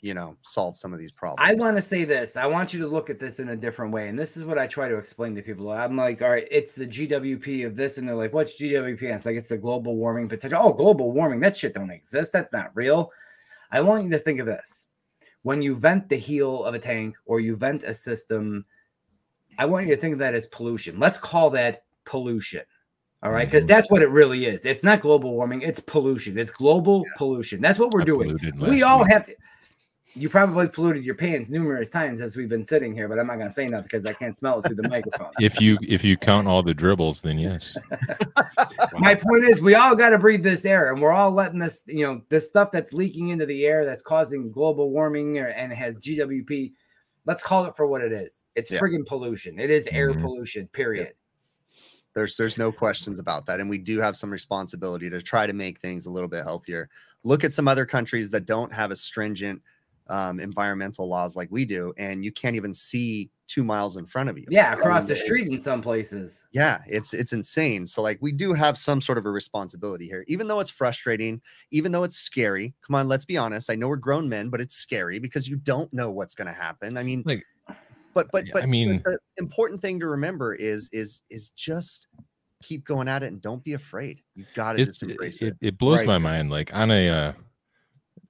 [0.00, 2.36] you know solve some of these problems I want to say this.
[2.36, 4.08] I want you to look at this in a different way.
[4.08, 5.70] And this is what I try to explain to people.
[5.70, 7.98] I'm like, all right, it's the GWP of this.
[7.98, 9.02] And they're like, what's GWP?
[9.02, 10.60] And it's like, it's the global warming potential.
[10.62, 11.40] Oh, global warming.
[11.40, 12.32] That shit don't exist.
[12.32, 13.10] That's not real.
[13.72, 14.86] I want you to think of this.
[15.42, 18.64] When you vent the heel of a tank or you vent a system,
[19.58, 20.98] I want you to think of that as pollution.
[20.98, 22.62] Let's call that pollution.
[23.22, 23.46] All right.
[23.46, 24.64] Because that's what it really is.
[24.64, 26.38] It's not global warming, it's pollution.
[26.38, 27.60] It's global pollution.
[27.60, 29.12] That's what we're I doing we all week.
[29.12, 29.34] have to.
[30.14, 33.38] You probably polluted your pants numerous times as we've been sitting here, but I'm not
[33.38, 35.30] gonna say nothing because I can't smell it through the microphone.
[35.38, 37.76] If you if you count all the dribbles, then yes.
[38.98, 41.84] My point is, we all got to breathe this air, and we're all letting this,
[41.86, 45.72] you know, this stuff that's leaking into the air that's causing global warming or, and
[45.72, 46.72] has GWP.
[47.26, 48.42] Let's call it for what it is.
[48.56, 48.80] It's Yeah.
[48.80, 49.60] friggin' pollution.
[49.60, 50.22] It is air Mhm.
[50.22, 50.66] pollution.
[50.72, 51.12] Period.
[52.14, 55.52] There's there's no questions about that and we do have some responsibility to try to
[55.52, 56.88] make things a little bit healthier.
[57.22, 59.62] Look at some other countries that don't have as stringent
[60.08, 64.28] um, environmental laws like we do and you can't even see two miles in front
[64.28, 64.44] of you.
[64.48, 66.44] Yeah, across the street in some places.
[66.52, 67.86] yeah it's it's insane.
[67.86, 71.40] So like we do have some sort of a responsibility here even though it's frustrating
[71.70, 72.74] even though it's scary.
[72.84, 73.70] Come on let's be honest.
[73.70, 76.54] I know we're grown men but it's scary because you don't know what's going to
[76.54, 76.96] happen.
[76.96, 77.44] I mean Like,
[78.14, 82.08] but but Yeah, but I mean- the important thing to remember is is is just
[82.62, 85.68] keep going at it and don't be afraid you got to just embrace it, it,
[85.68, 86.06] it blows Right.
[86.06, 86.50] my mind.
[86.50, 87.32] Like on a, uh,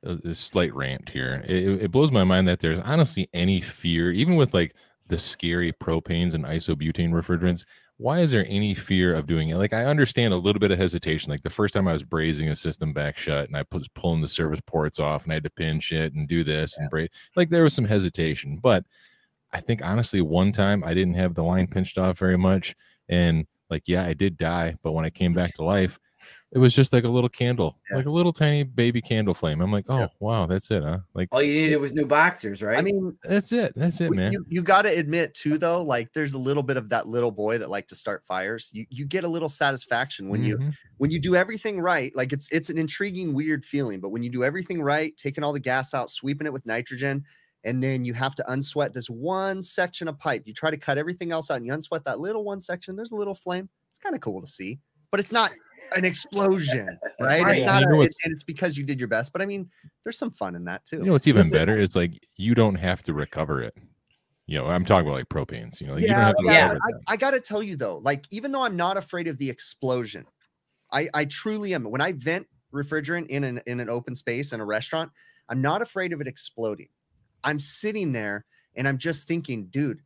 [0.05, 3.61] a, a slight rant here, it, it- it blows my mind that there's honestly any
[3.61, 4.75] fear, even with like
[5.09, 7.65] the scary propanes and isobutane refrigerants.
[7.97, 9.57] Why is there any fear of doing it?
[9.57, 11.31] Like I understand a little bit of hesitation.
[11.31, 14.21] Like the first time I was brazing a system back shut and I was pulling
[14.23, 17.11] the service ports off and I had to pin shit and do this and braze.
[17.37, 18.85] Like there was some hesitation, but
[19.53, 22.75] I think honestly, one time I didn't have the line pinched off very much,
[23.09, 25.99] and like yeah, I did die, but when I came back to life,
[26.53, 27.99] it was just like a little candle, Yeah.
[27.99, 29.61] like a little tiny baby candle flame.
[29.61, 30.07] I'm like, oh Yeah.
[30.21, 30.99] wow, that's it, huh?
[31.15, 32.79] Like All you needed was new boxers, right?
[32.79, 34.33] i mean that's it, that's it, man.
[34.33, 37.31] you, you got to admit too though like there's a little bit of that little
[37.31, 40.75] boy that like to start fires you you get a little satisfaction when you Mhm.
[40.99, 44.01] when you do everything right, like it's it's an intriguing, weird feeling.
[44.01, 47.25] But when you do everything right, taking all the gas out, sweeping it with nitrogen,
[47.65, 50.43] and then you have to unsweat this one section of pipe.
[50.47, 52.97] You try to cut everything else out and you unsweat that little one section.
[52.97, 53.69] There's a little flame.
[53.91, 54.79] It's kind of cool to see,
[55.11, 55.53] but it's not
[55.97, 57.43] an explosion, right?
[57.43, 57.59] Right.
[57.59, 59.33] It's not, You know a, what's- it- and it's because you did your best.
[59.33, 59.69] But I mean,
[60.05, 60.99] there's some fun in that too.
[60.99, 63.77] You know what's even better is like you don't have to recover it.
[64.47, 65.81] You know, I'm talking about like propanes.
[65.81, 66.75] You know, like, you don't Yeah, have to yeah,
[67.09, 67.13] I.
[67.13, 70.25] I gotta tell you though, like even though I'm not afraid of the explosion,
[70.93, 71.85] I I truly am.
[71.85, 75.11] When I vent refrigerant in an in an open space in a restaurant,
[75.49, 76.89] I'm not afraid of it exploding.
[77.45, 78.45] I'm sitting there
[78.77, 80.01] and I'm just thinking, dude,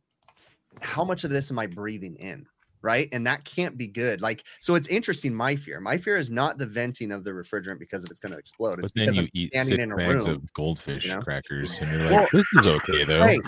[0.81, 2.45] how much of this am I breathing in?
[2.81, 3.09] Right.
[3.11, 4.21] And that can't be good.
[4.21, 5.33] Like, so it's interesting.
[5.33, 8.31] My fear, my fear is not the venting of the refrigerant because of it's going
[8.31, 8.79] to explode.
[8.79, 11.07] It's But then because you I'm eat standing six in a bags room, of goldfish
[11.07, 11.21] know?
[11.21, 13.41] crackers, and you're like, Well, "This is okay though." Hey,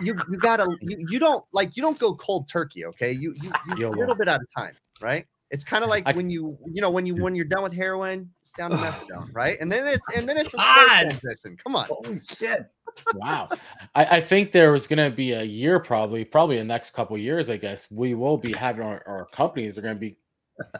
[0.00, 3.12] you you gotta you, you don't like you don't go cold turkey, okay?
[3.12, 5.26] You you, you a little bit at a time, right?
[5.50, 7.74] It's kind of like I- when you you know when you when you're done with
[7.74, 9.58] heroin, it's down to methadone, right?
[9.60, 11.00] And then it's and then it's a slow God.
[11.02, 11.58] transition.
[11.62, 12.66] Come on, Holy shit.
[13.14, 13.48] Wow.
[13.94, 17.50] I, I think there was gonna be a year, probably, probably the next couple years.
[17.50, 20.16] I guess we will be having our, our companies are gonna be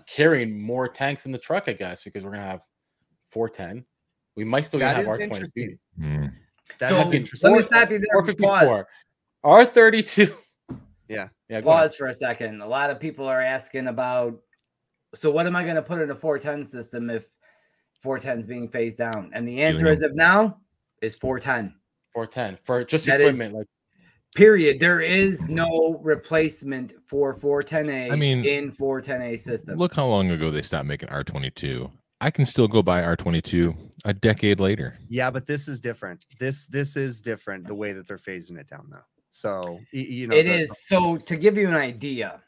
[0.06, 1.68] carrying more tanks in the truck.
[1.68, 2.62] I guess because we're gonna have
[3.30, 3.84] 410.
[4.36, 5.78] We might still That have is R22.
[6.00, 6.32] Mm.
[6.78, 7.50] that's So, interesting.
[7.50, 8.22] Let me stop you there.
[8.22, 8.34] Pause.
[8.38, 8.88] 454.
[9.44, 10.34] R32.
[11.08, 11.28] Yeah.
[11.48, 11.60] Yeah.
[11.60, 11.82] Go ahead.
[11.82, 12.60] Pause for a second.
[12.62, 14.40] A lot of people are asking about.
[15.14, 17.26] So what am I going to put in a 410 system if
[18.00, 19.30] 410 is being phased down?
[19.34, 19.92] And the answer Helium.
[19.92, 20.58] as of now
[21.02, 21.74] is 410.
[22.16, 23.54] 410 for just That is- equipment.
[23.54, 23.66] like
[24.34, 24.80] Period.
[24.80, 29.78] There is no replacement for 410A I mean, in 410A systems.
[29.78, 31.90] Look how long ago they stopped making R22.
[32.22, 34.96] I can still go buy R22 a decade later.
[35.10, 36.24] Yeah, but this is different.
[36.40, 39.04] This this is different the way that they're phasing it down though.
[39.28, 40.86] So you know It the- is.
[40.86, 42.40] So to give you an idea,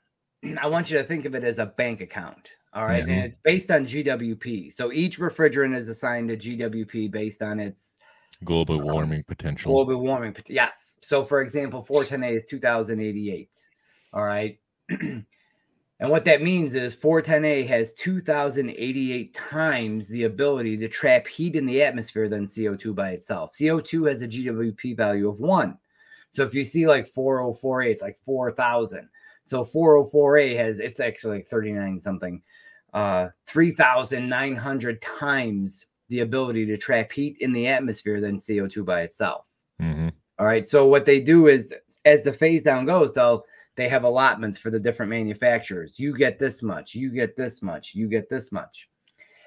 [0.62, 2.48] I want you to think of it as a bank account.
[2.72, 3.10] All right, Mhm.
[3.10, 4.70] and it's based on GWP.
[4.72, 7.98] So each refrigerant is assigned a GWP based on its
[8.42, 9.72] Global warming potential.
[9.72, 10.36] global warming.
[10.48, 10.96] Yes.
[11.00, 13.50] So for example, 410A is 2088.
[14.12, 14.58] All right.
[14.90, 15.24] and
[16.00, 21.82] what that means is 410A has 2088 times the ability to trap heat in the
[21.82, 23.52] atmosphere than CO2 by itself.
[23.52, 25.78] CO2 has a GWP value of one.
[26.32, 29.08] So if you see like 404A, it's like 4,000.
[29.44, 32.42] So 404A has, it's actually like 39 something,
[32.92, 39.46] uh, 3,900 times the ability to trap heat in the atmosphere than CO2 by itself.
[39.80, 40.08] hmm
[40.38, 40.64] All right.
[40.64, 43.44] So what they do is as the phase down goes, they'll
[43.76, 45.98] they have allotments for the different manufacturers.
[45.98, 48.88] You get this much, you get this much, you get this much.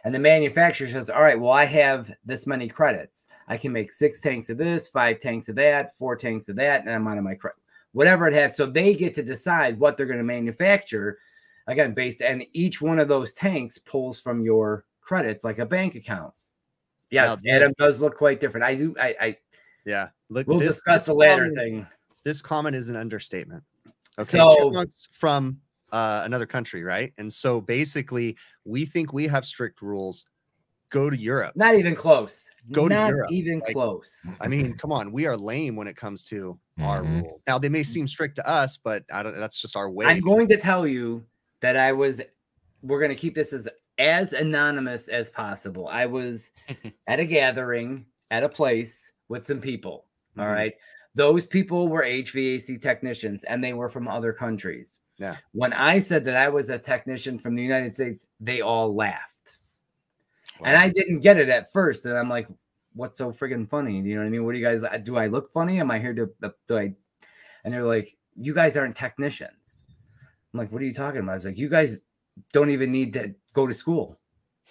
[0.03, 3.29] And the manufacturer says, All right, well, I have this many credits.
[3.47, 6.81] I can make six tanks of this, five tanks of that, four tanks of that,
[6.81, 7.61] and I'm out of my credit.
[7.93, 8.57] Whatever it has.
[8.57, 11.17] So they get to decide what they're going to manufacture.
[11.67, 15.95] Again, based and each one of those tanks pulls from your credits like a bank
[15.95, 16.33] account.
[17.09, 18.65] Yes, Now, Adam does look quite different.
[18.65, 19.37] I do I, I
[19.85, 20.09] Yeah.
[20.29, 21.87] Look, We'll this- discuss this the latter comment- thing.
[22.25, 23.63] This comment is an understatement.
[24.19, 24.37] Okay.
[24.37, 25.59] So- Chipmunks from
[25.93, 27.13] uh, another country, right?
[27.17, 28.35] And so basically,
[28.65, 30.25] we think we have strict rules.
[30.89, 31.53] Go to Europe.
[31.55, 32.45] Not even close.
[32.71, 34.29] Go to Not Europe, even like- close.
[34.41, 37.23] I mean, come on, we are lame when it comes to our Mhm.
[37.23, 37.41] rules.
[37.47, 39.37] Now they may seem strict to us, but I don't.
[39.37, 40.05] That's just our way.
[40.05, 41.25] I'm going to tell you
[41.61, 42.19] that I was.
[42.81, 45.87] We're going to keep this as as anonymous as possible.
[45.87, 46.51] I was
[47.07, 50.05] at a gathering at a place with some people.
[50.37, 50.53] All Mhm.
[50.53, 50.73] right.
[51.15, 54.99] Those people were HVAC technicians and they were from other countries.
[55.17, 55.35] Yeah.
[55.53, 59.57] When I said that I was a technician from the United States, they all laughed.
[60.63, 62.05] And I didn't get it at first.
[62.05, 62.47] And I'm like,
[62.93, 63.99] what's so friggin' funny?
[63.99, 64.43] You know what I mean?
[64.45, 65.17] What do you guys do?
[65.17, 65.79] I look funny?
[65.79, 66.29] Am I here to
[66.67, 66.93] do I?
[67.63, 69.83] And they're like, you guys aren't technicians.
[70.53, 71.31] I'm like, what are you talking about?
[71.31, 72.01] I was like, you guys
[72.53, 74.19] don't even need to go to school.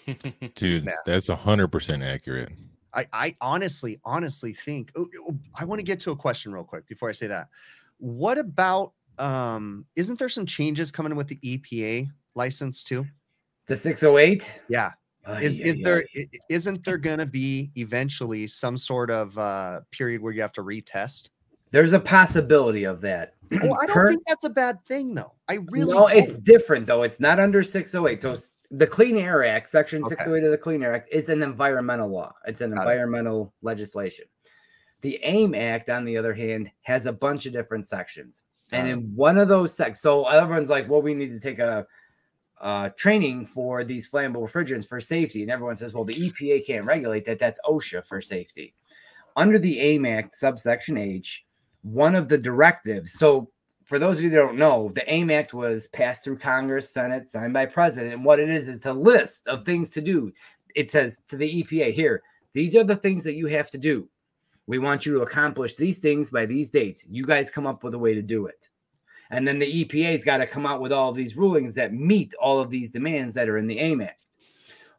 [0.54, 0.92] Dude, Yeah.
[1.04, 2.52] that's hundred percent accurate.
[2.94, 6.64] I, I honestly, honestly think oh, oh, I want to get to a question real
[6.64, 7.48] quick before I say that.
[7.98, 12.06] What about um isn't there some changes coming with the EPA
[12.36, 13.04] license too?
[13.66, 14.48] The 608.
[14.68, 14.92] Yeah.
[15.40, 16.20] Is Ay, is ay, there ay.
[16.32, 20.62] i- isn't there gonna be eventually some sort of uh period where you have to
[20.62, 21.30] retest?
[21.72, 23.34] There's a possibility of that.
[23.52, 25.32] Oh, I don't Current- think that's a bad thing though.
[25.48, 26.44] I really no, it's don't.
[26.44, 27.02] different though.
[27.02, 28.22] It's not under 608.
[28.22, 30.10] So s- the Clean Air Act, Section Okay.
[30.10, 32.34] 608 of the Clean Air Act, is an environmental law.
[32.46, 32.82] It's an Got it.
[32.82, 34.26] environmental legislation.
[35.02, 38.42] The AIM Act, on the other hand, has a bunch of different sections.
[38.72, 38.92] And it.
[38.92, 41.86] in one of those sections, so everyone's like, well, we need to take a
[42.60, 45.42] uh, training for these flammable refrigerants for safety.
[45.42, 47.38] And everyone says, well, the EPA can't regulate that.
[47.38, 48.74] That's OSHA for safety.
[49.36, 51.44] Under the AIM Act, subsection H,
[51.82, 53.12] one of the directives.
[53.12, 53.50] So,
[53.86, 57.28] for those of you that don't know, the AIM Act was passed through Congress, Senate,
[57.28, 58.12] signed by President.
[58.12, 60.32] And what it is, it's a list of things to do.
[60.74, 64.08] It says to the EPA here, these are the things that you have to do.
[64.66, 67.06] We want you to accomplish these things by these dates.
[67.08, 68.68] You guys come up with a way to do it.
[69.30, 72.58] And then the EPA's got to come out with all these rulings that meet all
[72.58, 74.24] of these demands that are in the AIM Act.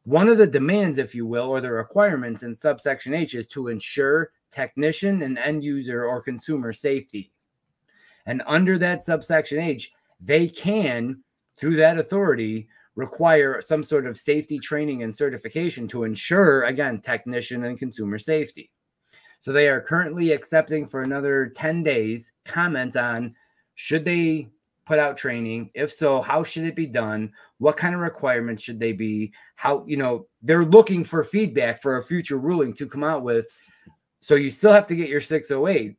[0.05, 3.67] One of the demands, if you will, or the requirements in subsection H is to
[3.67, 7.33] ensure technician and end user or consumer safety.
[8.27, 11.23] And under that subsection H, they can,
[11.57, 17.63] through that authority, require some sort of safety training and certification to ensure, again, technician
[17.63, 18.69] and consumer safety.
[19.39, 23.33] So they are currently accepting for another 10 days comments on
[23.75, 24.49] should they
[24.85, 25.69] put out training?
[25.73, 27.31] If so, how should it be done?
[27.59, 29.31] What kind of requirements should they be?
[29.55, 33.45] How, you know, they're looking for feedback for a future ruling to come out with.
[34.21, 35.95] So you still have to get your 608,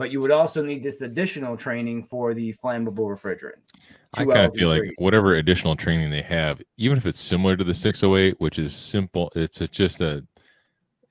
[0.00, 3.86] but you would also need this additional training for the flammable refrigerants.
[4.14, 4.94] I kind of feel like threes.
[4.96, 9.30] whatever additional training they have, even if it's similar to the 608, which is simple,
[9.36, 10.24] it's a, just a,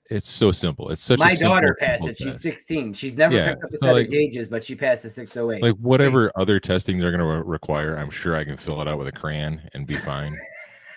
[0.10, 0.90] it's so simple.
[0.90, 2.18] It's such My a simple, daughter passed simple it.
[2.18, 2.94] She's 16.
[2.96, 5.62] She's never Yeah, picked up a set like- of gauges, but she passed the 608.
[5.62, 8.88] Like whatever other testing they're going to re- require, I'm sure I can fill it
[8.88, 10.36] out with a crayon and be fine.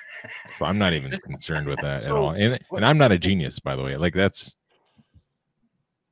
[0.59, 2.31] so I'm not even concerned with that at all.
[2.31, 3.99] And and I'm not a genius, by the way.
[3.99, 4.55] Like that's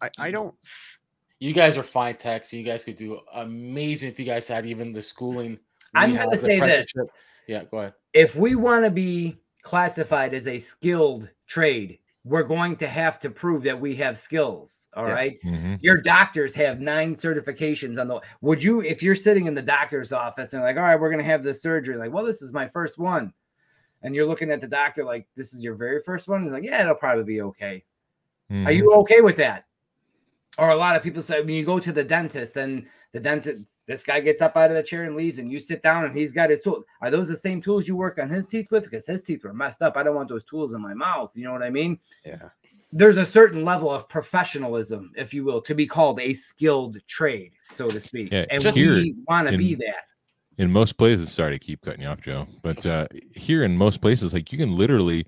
[0.03, 0.55] I, I don't
[1.41, 2.51] You guys are fine techs.
[2.51, 5.59] so you guys could do amazing if you guys had even the schooling.
[5.95, 6.93] I'm gonna say this.
[7.49, 7.95] Yeah, go ahead.
[8.13, 13.31] if we want to be classified as a skilled trade, we're going to have to
[13.31, 14.87] prove that we have skills.
[14.95, 15.17] All Yes.
[15.17, 15.43] right.
[15.43, 15.79] mhm.
[15.83, 18.21] Your doctors have nine certifications on the.
[18.43, 21.25] Would you, if you're sitting in the doctor's office and like, all right, we're going
[21.25, 23.33] to have this surgery, like, well, this is my first one.
[24.03, 26.43] And you're looking at the doctor like, this is your very first one.
[26.43, 27.85] He's like, yeah, it'll probably be okay.
[28.51, 28.77] Are Mhm.
[28.77, 29.65] you okay with that?
[30.59, 33.85] Or a lot of people say when you go to the dentist and The dentist,
[33.87, 36.17] this guy gets up out of the chair and leaves, and you sit down and
[36.17, 36.85] he's got his tool.
[37.01, 38.85] Are those the same tools you worked on his teeth with?
[38.85, 39.97] Because his teeth were messed up.
[39.97, 41.33] I don't want those tools in my mouth.
[41.35, 41.99] You know what I mean?
[42.25, 42.51] Yeah.
[42.93, 47.53] There's a certain level of professionalism, if you will, to be called a skilled trade,
[47.73, 48.31] so to speak.
[48.31, 50.05] Yeah, and just we here want to be that.
[50.59, 54.01] in most places sorry to keep cutting you off joe but uh here in most
[54.03, 55.25] places like you can literally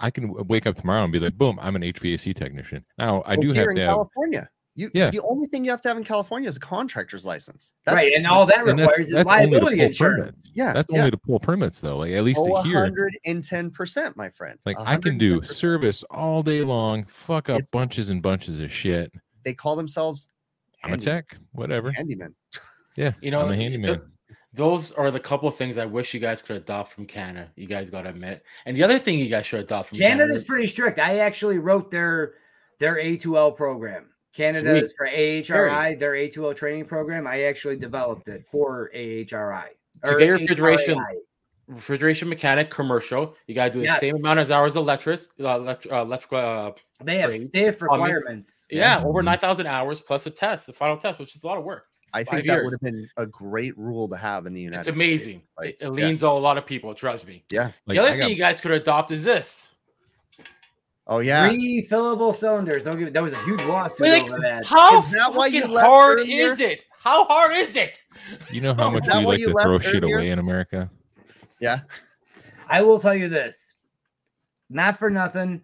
[0.00, 3.34] i can wake up tomorrow and be like boom i'm an hvac technician now i
[3.36, 4.48] Well, do here have in to have California.
[4.76, 5.10] You, Yeah.
[5.10, 7.74] The only thing you have to have in California is a contractor's license.
[7.86, 8.12] right.
[8.16, 10.20] And all that and that's- requires is that's liability pull insurance.
[10.32, 10.50] permits.
[10.52, 10.98] yeah, that's yeah.
[10.98, 14.58] only to pull permits though like at least Oh, here 110%, my friend.
[14.66, 18.72] like i can do service all day long fuck up It's- bunches and bunches of
[18.72, 19.12] shit
[19.44, 20.28] They call themselves
[20.82, 22.34] i'm a tech whatever handyman.
[22.96, 24.02] yeah You know, i'm a th- handyman
[24.54, 27.50] Those are the couple of things I wish you guys could adopt from Canada.
[27.56, 28.44] You guys got to admit.
[28.66, 30.32] And the other thing you guys should adopt from Canada.
[30.32, 30.98] is pretty strict.
[31.00, 32.34] I actually wrote their
[32.78, 34.10] their A2L program.
[34.32, 34.82] Canada Sweet.
[34.84, 37.26] is for AHRI, their A2L training program.
[37.26, 39.66] I actually developed it for AHRI.
[40.04, 41.00] To get your refrigeration-
[41.66, 43.34] refrigeration mechanic commercial.
[43.46, 44.00] You got to do the Yes.
[44.00, 46.38] same amount as hours electric, uh, elect- uh, electrical.
[46.38, 47.42] Uh, They have trade.
[47.42, 48.66] stiff requirements.
[48.70, 49.04] yeah, Yeah.
[49.06, 51.86] over 9,000 hours plus a test, the final test, which is a lot of work.
[52.14, 52.64] I think that years.
[52.64, 54.96] would have been a great rule to have in the United States.
[54.96, 55.24] It's States.
[55.24, 55.42] amazing.
[55.58, 55.88] Like, it, it yeah.
[55.90, 57.44] leans on a lot of people, trust me.
[57.50, 57.72] Yeah.
[57.86, 59.74] like the other I thing got, you guys could adopt is this.
[61.06, 61.50] Oh yeah.
[61.50, 62.84] Refillable cylinders.
[62.84, 64.64] Don't give that was a huge lawsuit Like, that.
[64.64, 66.52] How Is that why you fucking left hard earlier?
[66.52, 66.80] is it?
[66.98, 67.98] How hard is it?
[68.50, 70.16] you know how much we like to throw left shit earlier?
[70.18, 70.90] away in america
[71.60, 71.80] Yeah.
[72.70, 73.74] I will tell you this,
[74.70, 75.60] not for nothing,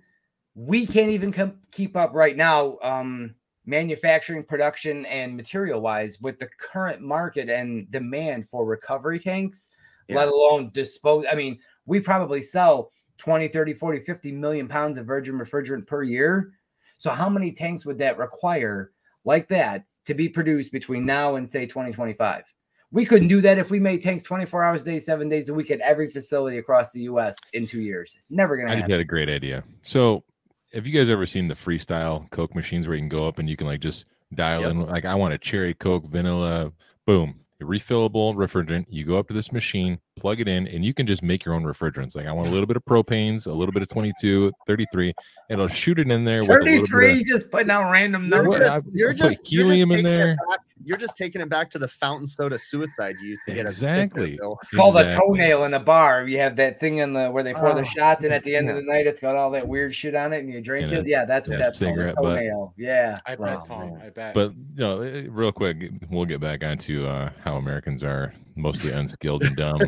[0.55, 3.34] we can't even com- keep up right now, um,
[3.66, 9.70] manufacturing, production, and material wise with the current market and demand for recovery tanks,
[10.08, 11.24] let alone dispose.
[11.30, 16.02] I mean, we probably sell 20, 30, 40, 50 million pounds of virgin refrigerant per
[16.02, 16.52] year.
[16.98, 18.92] So, how many tanks would that require
[19.24, 22.44] like that to be produced between now and say 2025?
[22.92, 25.54] We couldn't do that if we made tanks 24 hours a day, seven days a
[25.54, 28.16] week at every facility across the US in two years.
[28.30, 29.62] Never gonna I just had a great idea.
[29.82, 30.24] So,
[30.72, 33.48] have you guys ever seen the freestyle Coke machines where you can go up and
[33.48, 34.70] you can like just dial Yep.
[34.70, 36.72] in like I want a cherry Coke vanilla,
[37.06, 38.86] boom, refillable refrigerant.
[38.88, 41.54] You go up to this machine, plug it in, and you can just make your
[41.54, 42.14] own refrigerants.
[42.14, 45.12] Like I want a little bit of propanes, a little bit of 22, 33.
[45.48, 47.90] It'll shoot it in there with a little bit 33 of, is just putting out
[47.90, 48.58] random You're numbers.
[48.66, 50.36] just, I- you're I put just, you're just in there.
[50.82, 53.82] You're just taking it back to the fountain soda suicide you used to get as
[53.82, 54.38] a Exactly.
[54.40, 54.58] Bill.
[54.62, 56.26] It's called a toenail in a bar.
[56.26, 58.56] You have that thing in the where they pour Oh, the shots, and at the
[58.56, 58.72] end yeah.
[58.72, 60.94] of the night, it's got all that weird shit on it, and you drink And
[61.00, 61.04] it.
[61.04, 61.90] a- Yeah, that's what yeah, that's called.
[61.90, 62.22] A cigarette butt.
[62.36, 62.72] toenail.
[62.78, 63.18] Yeah.
[63.26, 63.98] I Wow, bet, Tom.
[64.02, 64.32] I bet.
[64.32, 65.76] But you know, eh, real quick,
[66.10, 69.80] we'll get back onto uh, how Americans are mostly unskilled and dumb,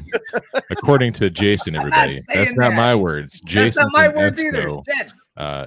[0.70, 1.77] according to Jason.
[1.77, 2.77] I'm not Everybody, that's not that.
[2.77, 3.41] my words.
[3.43, 4.66] Jason That's not my from words either.
[4.68, 5.64] ESCO, Uh,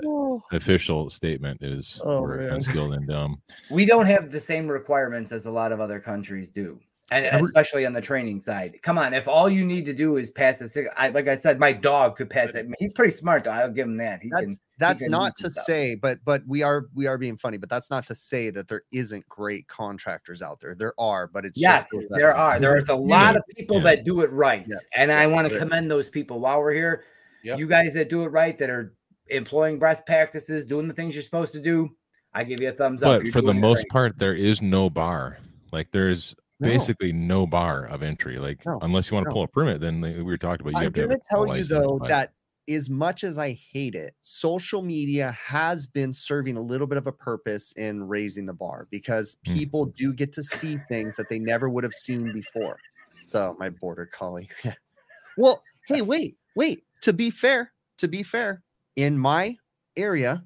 [0.55, 2.53] official statement is Oh, we're man.
[2.53, 3.41] unskilled and dumb.
[3.71, 6.79] We don't have the same requirements as a lot of other countries do.
[7.11, 8.79] And Every- especially on the training side.
[8.81, 11.35] Come on, if all you need to do is pass a sig- I like I
[11.35, 12.65] said, my dog could pass it.
[12.79, 13.51] He's pretty smart though.
[13.51, 14.23] I'll give him that.
[14.23, 15.65] He That's can that's can not to stuff.
[15.65, 18.67] say, but but we are we are being funny, but that's not to say that
[18.67, 20.73] there isn't great contractors out there.
[20.73, 22.59] There are, but it's Yes, just that- there are.
[22.59, 23.83] There's a lot of people Yeah.
[23.83, 24.65] that do it right.
[24.67, 24.79] Yes.
[24.97, 27.03] And I want to commend those people while we're here.
[27.43, 27.59] Yep.
[27.59, 28.95] You guys that do it right, that are
[29.27, 31.95] employing best practices, doing the things you're supposed to do,
[32.33, 33.21] I give you a thumbs up.
[33.21, 33.89] But for the most right.
[33.89, 35.37] part, there is no bar.
[35.71, 36.41] Like there's No.
[36.69, 38.37] Basically no bar of entry.
[38.37, 39.33] Like No, unless you want to no.
[39.33, 40.71] pull a permit, then we were talking about.
[40.73, 42.33] You I'm have to have going to tell you though but- that
[42.67, 47.05] as much as I hate it, social media has been serving a little bit of
[47.05, 49.53] a purpose in raising the bar because Mm.
[49.53, 52.79] people do get to see things that they never would have seen before.
[53.23, 54.49] So my border collie.
[55.37, 56.83] well, hey, wait, wait.
[57.01, 58.63] To be fair, to be fair,
[58.95, 59.55] in my
[59.95, 60.43] area,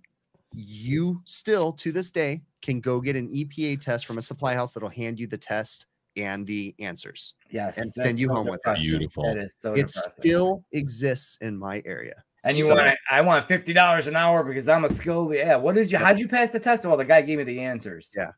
[0.53, 4.73] you still to this day can go get an EPA test from a supply house
[4.73, 5.85] that'll hand you the test
[6.23, 7.35] and the answers.
[7.51, 8.77] yes, and send you so home with that.
[8.77, 9.23] Beautiful.
[9.23, 10.13] That is so It depressing.
[10.19, 12.15] still exists in my area.
[12.43, 15.33] and you so- want I want fifty dollars an hour because I'm a skilled.
[15.33, 15.55] Yeah.
[15.57, 15.97] What did you?
[15.97, 16.05] Yeah.
[16.05, 16.85] How'd you pass the test?
[16.85, 18.11] Well, the guy gave me the answers.
[18.15, 18.31] Yeah.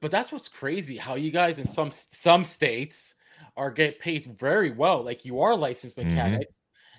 [0.00, 0.96] But that's what's crazy.
[0.96, 3.14] How you guys in some some states
[3.56, 5.02] are get paid very well.
[5.02, 6.42] Like you are licensed Mhm.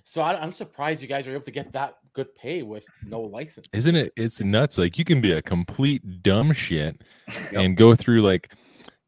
[0.03, 3.21] So I, I'm surprised you guys are able to get that good pay with no
[3.21, 3.67] license.
[3.73, 4.11] Isn't it?
[4.17, 4.77] It's nuts.
[4.77, 7.53] Like you can be a complete dumb shit Yep.
[7.53, 8.51] and go through like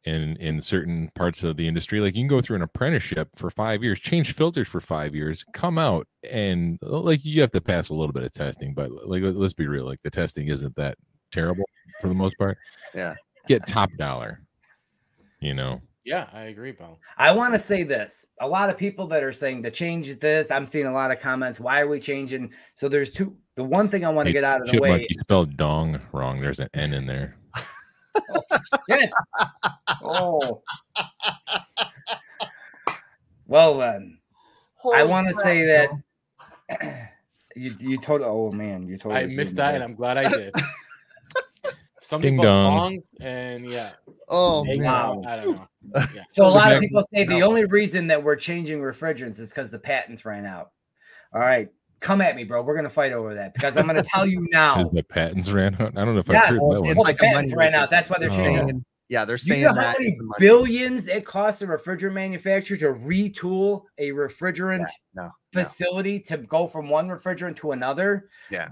[0.05, 3.49] in in certain parts of the industry, like you can go through an apprenticeship for
[3.51, 7.89] five years, change filters for five years, come out and like you have to pass
[7.89, 10.75] a little bit of testing, but like let- let's be real, like the testing isn't
[10.75, 10.97] that
[11.31, 11.65] terrible
[12.01, 12.57] for the most part.
[12.95, 13.15] Yeah.
[13.47, 14.41] Get top dollar.
[15.39, 15.81] You know.
[16.03, 16.97] Yeah, I agree, Bo.
[17.17, 18.25] I want to say this.
[18.39, 21.11] A lot of people that are saying to change is this, I'm seeing a lot
[21.11, 21.59] of comments.
[21.59, 22.51] Why are we changing?
[22.75, 23.35] So there's two.
[23.55, 25.05] The one thing I want to Hey, get out of the way.
[25.07, 26.41] you spelled dong wrong.
[26.41, 27.35] There's an N in there.
[28.87, 29.09] Good.
[30.03, 30.39] Oh.
[30.43, 30.61] oh.
[33.47, 34.17] Well then,
[34.93, 35.99] I want to say bro.
[36.79, 37.11] that
[37.57, 38.21] you you told.
[38.21, 39.13] Oh man, you told.
[39.13, 40.55] I missed that, and I'm glad I did.
[42.01, 42.93] Some Ding people dong.
[42.93, 43.91] bongs, and yeah,
[44.31, 44.81] Oh man.
[44.81, 45.21] Wow.
[45.27, 45.67] I don't know.
[46.15, 46.23] Yeah.
[46.33, 49.71] So a lot of people say the only reason that we're changing refrigerants is because
[49.71, 50.71] the patents ran out.
[51.33, 51.67] All right,
[52.01, 52.61] come at me, bro.
[52.61, 54.83] We're gonna fight over that because I'm gonna tell you now.
[54.91, 55.97] the patents ran out.
[55.97, 56.43] I don't know if Yes.
[56.43, 56.89] I've heard that Well, one.
[56.89, 57.89] it's like the patents money ran out.
[57.89, 58.35] That's why they're Oh.
[58.35, 58.67] changing.
[58.67, 60.39] Saying- yeah, they're You saying know how that many it's money.
[60.39, 64.85] billions it costs a refrigerant manufacturer to retool a refrigerant
[65.15, 65.31] no, no.
[65.51, 68.29] facility to go from one refrigerant to another?
[68.49, 68.69] Yeah.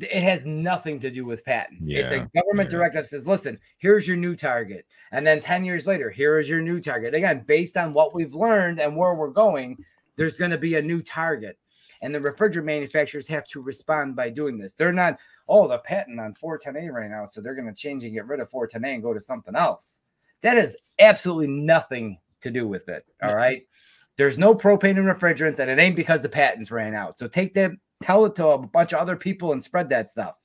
[0.00, 1.88] It has nothing to do with patents.
[1.90, 2.78] it's a government yeah.
[2.78, 4.86] directive says, listen, here's your new target.
[5.12, 7.12] And then 10 years later, here is your new target.
[7.12, 9.76] Again, based on what we've learned and where we're going,
[10.16, 11.58] there's going to be a new target.
[12.02, 14.74] And the refrigerant manufacturers have to respond by doing this.
[14.74, 17.24] They're not, oh, the patent on 410A right now.
[17.26, 20.00] So they're going to change and get rid of 410A and go to something else.
[20.42, 23.04] That has absolutely nothing to do with it.
[23.22, 23.62] All right.
[24.16, 27.18] There's no propane in refrigerants, and it ain't because the patents ran out.
[27.18, 27.70] So take that,
[28.02, 30.36] tell it to a bunch of other people and spread that stuff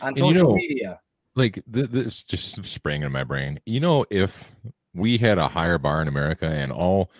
[0.00, 1.00] on And you social know- media.
[1.36, 3.58] like th- this just sprang in my brain.
[3.66, 4.54] You know, if
[4.94, 7.10] we had a higher bar in America and all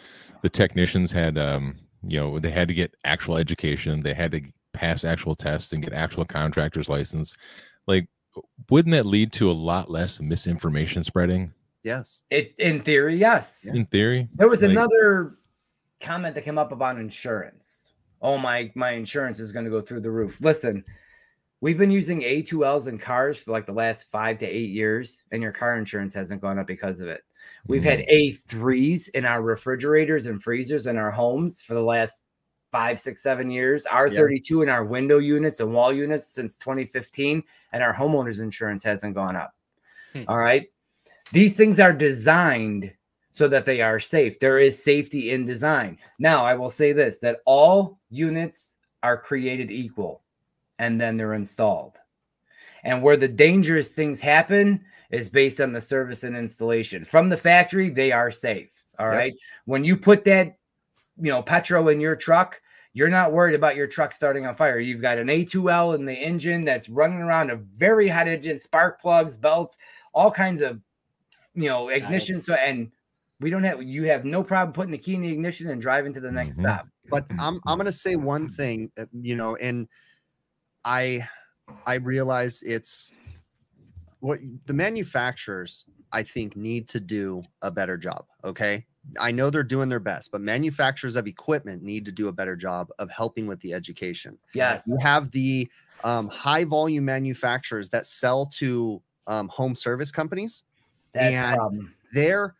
[0.43, 4.43] the technicians had, um, you know, they had to get actual education, they had to
[4.73, 7.35] pass actual tests and get actual contractor's license,
[7.87, 8.09] like,
[8.71, 11.53] wouldn't that lead to a lot less misinformation spreading?
[11.83, 12.21] Yes.
[12.31, 13.67] It in theory, yes.
[13.67, 15.39] In theory, There was Like- another
[16.01, 17.93] comment that came up about insurance.
[18.23, 20.39] Oh my, my insurance is going to go through the roof.
[20.41, 20.85] Listen,
[21.61, 25.43] we've been using A2Ls in cars for like the last five to eight years, and
[25.43, 27.23] your car insurance hasn't gone up because of it.
[27.67, 32.23] We've had A3s in our refrigerators and freezers in our homes for the last
[32.73, 33.87] five, six, seven years.
[33.87, 37.43] R32 in our window units and wall units since 2015,
[37.73, 39.55] and our homeowners insurance hasn't gone up.
[40.13, 40.23] Hmm.
[40.29, 40.69] All right.
[41.33, 42.93] These things are designed
[43.33, 44.41] so that they are safe.
[44.41, 45.99] There is safety in design.
[46.19, 50.23] Now, I will say this that all units are created equal
[50.79, 52.01] and then they're installed.
[52.85, 57.05] And where the dangerous things happen is based on the service and installation.
[57.05, 58.71] From the factory, they are safe.
[58.99, 59.17] All Yep.
[59.17, 59.35] right.
[59.65, 60.57] When you put that,
[61.17, 62.61] you know, petro in your truck,
[62.93, 64.79] you're not worried about your truck starting on fire.
[64.79, 69.01] You've got an A2L in the engine that's running around a very hot engine, spark
[69.01, 69.77] plugs, belts,
[70.13, 70.81] all kinds of,
[71.55, 72.41] you know, ignition.
[72.43, 72.91] So, and
[73.41, 76.13] we don't have, you have no problem putting the key in the ignition and driving
[76.15, 76.63] to the next Mhm.
[76.63, 76.89] stop.
[77.11, 79.89] but I'm I'm gonna say one thing, uh, you know, and
[80.85, 81.29] I
[81.87, 83.13] I realize it's
[84.21, 88.27] what the manufacturers I think need to do a better job.
[88.45, 88.87] Okay,
[89.21, 92.57] I know they're doing their best, but manufacturers of equipment need to do a better
[92.57, 94.39] job of helping with the education.
[94.55, 94.83] Yes.
[94.87, 95.71] You have the
[96.05, 100.65] um, high volume manufacturers that sell to um, home service companies.
[101.13, 101.95] That's and- problem.
[102.13, 102.55] they're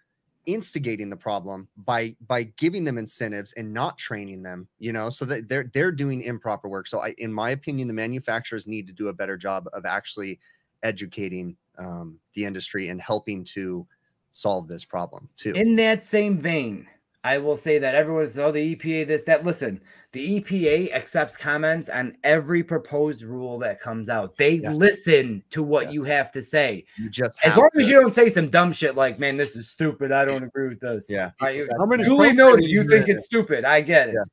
[0.53, 5.25] instigating the problem by by giving them incentives and not training them you know so
[5.25, 6.87] that they're they're doing improper work.
[6.87, 10.41] So i in my opinion the manufacturers need to do a better job of actually
[10.83, 13.87] educating um, the industry and helping to
[14.33, 15.53] solve this problem too.
[15.53, 16.87] In that same vein,
[17.23, 19.45] I will say that everyone says, oh, the EPA, this, that.
[19.45, 19.81] Listen,
[20.13, 24.37] the EPA accepts comments on every proposed rule that comes out.
[24.39, 24.79] They Yes.
[24.79, 26.85] listen to what you have to say.
[26.97, 29.55] you just As have long as you don't say some dumb shit like, man, this
[29.55, 30.13] is stupid.
[30.13, 31.07] I don't agree with this.
[31.11, 31.31] Yeah.
[31.41, 32.65] All right, How many duly propane noted.
[32.71, 33.65] You think it's stupid.
[33.67, 34.15] I get it.
[34.15, 34.25] Yeah.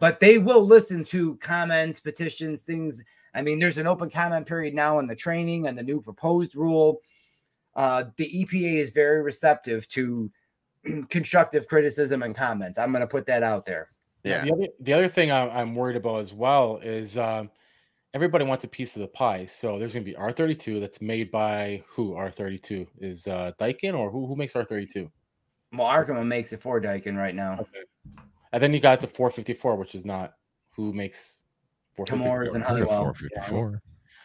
[0.00, 3.02] But they will listen to comments, petitions, things.
[3.32, 6.56] I mean, there's an open comment period now on the training and the new proposed
[6.56, 7.00] rule.
[7.76, 10.30] Uh, the EPA is very receptive to
[11.08, 12.78] constructive criticism and comments.
[12.78, 13.90] I'm going to put that out there.
[14.24, 17.50] yeah The other, the other thing I'm, I'm worried about as well is um,
[18.14, 19.46] everybody wants a piece of the pie.
[19.46, 22.12] So there's going to be R32 that's made by who?
[22.12, 24.26] R32 is uh, Daikin or who?
[24.26, 25.10] Who makes R32?
[25.72, 27.66] Well, Arkema makes it for Daikin right now.
[28.52, 30.34] And then you got the 454, which is not
[30.70, 31.42] who makes
[31.98, 32.68] Chemours and 454.
[32.68, 33.14] Heard of Honeywell.
[33.14, 33.82] 454.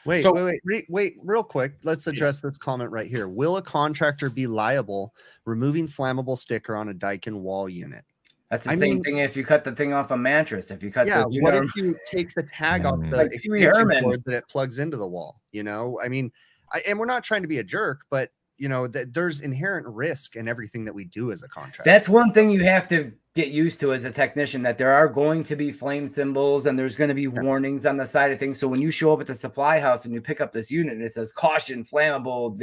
[0.10, 0.60] Wait So- wait wait.
[0.66, 3.28] re- wait real quick let's address this comment right here.
[3.28, 5.14] Will a contractor be liable
[5.46, 8.04] removing flammable sticker on a daikin wall unit?
[8.52, 10.72] That's the I same mean- thing if you cut the thing off a mattress.
[10.72, 13.12] If you cut yeah the, you what know, if you take the tag off Mm.
[13.12, 16.00] the Like Pee extension cord that it plugs into the wall you know?
[16.04, 16.32] I mean
[16.74, 19.88] I, and we're not trying to be a jerk but you know that there's inherent
[19.88, 21.84] risk in everything that we do as a contractor.
[21.86, 25.08] That's one thing you have to get used to as a technician that there are
[25.08, 28.40] going to be flame symbols and there's going to be warnings on the side of
[28.40, 28.60] things.
[28.60, 30.94] So when you show up at the supply house and you pick up this unit
[30.94, 32.58] and it says caution, flammable,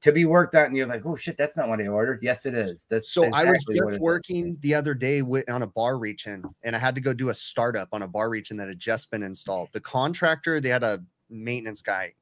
[0.00, 2.20] to be worked on, and you're like, oh shit, that's not what I ordered.
[2.22, 2.86] Yes, it is.
[2.88, 4.00] That's so i was exactly what it just is.
[4.00, 7.12] working the other day with, on a bar reach in and i had to go
[7.12, 10.60] do a startup on a bar reach in that had just been installed the contractor
[10.60, 12.12] they had a maintenance guy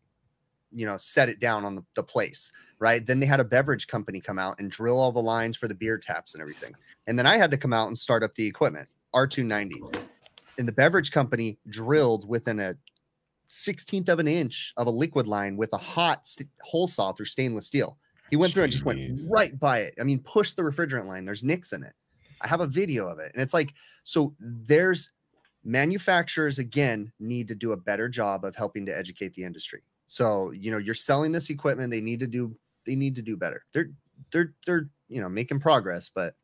[0.74, 2.52] you know set it down on the, the place
[2.82, 3.06] right?
[3.06, 5.74] Then they had a beverage company come out and drill all the lines for the
[5.74, 6.74] beer taps and everything.
[7.06, 10.04] And then I had to come out and start up the equipment, R290.
[10.58, 12.74] And the beverage company drilled within a
[13.50, 17.26] 16th of an inch of a liquid line with a hot st- hole saw through
[17.26, 17.98] stainless steel.
[18.30, 18.98] He went through and just went
[19.30, 19.94] right by it.
[20.00, 21.24] I mean, push the refrigerant line.
[21.24, 21.92] There's nicks in it.
[22.40, 23.30] I have a video of it.
[23.32, 25.12] And it's like, so there's
[25.62, 29.82] manufacturers again need to do a better job of helping to educate the industry.
[30.12, 32.54] So, you know, you're selling this equipment, they need to do
[32.84, 33.64] they need to do better.
[33.72, 33.88] They're
[34.30, 36.34] they're they're, you know, making progress, but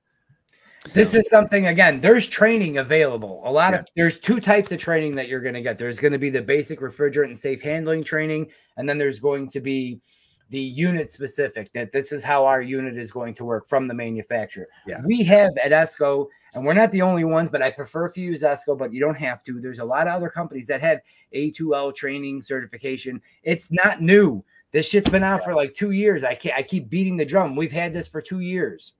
[0.95, 2.01] This is something again.
[2.01, 3.43] There's training available.
[3.45, 3.81] A lot Yeah.
[3.81, 5.77] of there's two types of training that you're going to get.
[5.77, 9.49] There's going to be the basic refrigerant and safe handling training, and then there's going
[9.49, 10.01] to be
[10.49, 11.71] the unit specific.
[11.75, 14.67] That this is how our unit is going to work from the manufacturer.
[14.87, 15.03] Yeah.
[15.05, 18.31] We have at ESCO, and we're not the only ones, but I prefer if you
[18.31, 19.61] use ESCO, but you don't have to.
[19.61, 21.01] There's a lot of other companies that have
[21.35, 23.21] A2L training certification.
[23.43, 24.45] It's not new.
[24.71, 26.25] This shit's been out for like two years.
[26.25, 26.57] I can't.
[26.57, 27.57] I keep beating the drum.
[27.57, 28.95] We've had this for two years.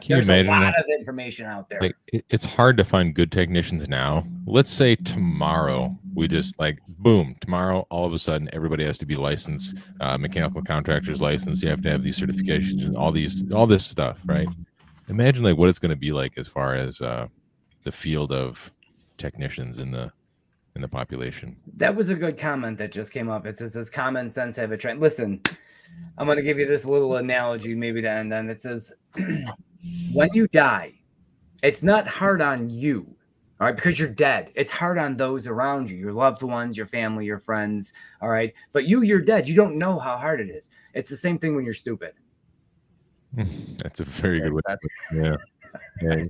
[0.00, 1.80] Can There's a lot of information out there.
[1.80, 1.94] like
[2.28, 7.86] it's hard to find good technicians now let's say tomorrow we just like boom tomorrow
[7.88, 11.80] all of a sudden everybody has to be licensed uh, mechanical contractors license you have
[11.82, 14.48] to have these certifications and all these all this stuff right
[15.08, 17.26] imagine like what it's going to be like as far as uh,
[17.82, 18.70] the field of
[19.18, 20.10] technicians in the
[20.74, 23.46] in the population That was a good comment that just came up.
[23.46, 25.40] It says, "Does common sense have a trend?" Listen,
[26.16, 28.48] I'm going to give you this little analogy, maybe to end on.
[28.48, 28.94] It says,
[30.12, 30.94] "When you die,
[31.62, 33.06] it's not hard on you,
[33.62, 34.50] all right, because you're dead.
[34.56, 38.52] It's hard on those around you, your loved ones, your family, your friends, all right.
[38.72, 39.46] But you, you're dead.
[39.46, 40.68] You don't know how hard it is.
[40.94, 42.12] It's the same thing when you're stupid.
[43.82, 45.36] that's a very good way that's yeah.
[46.02, 46.24] yeah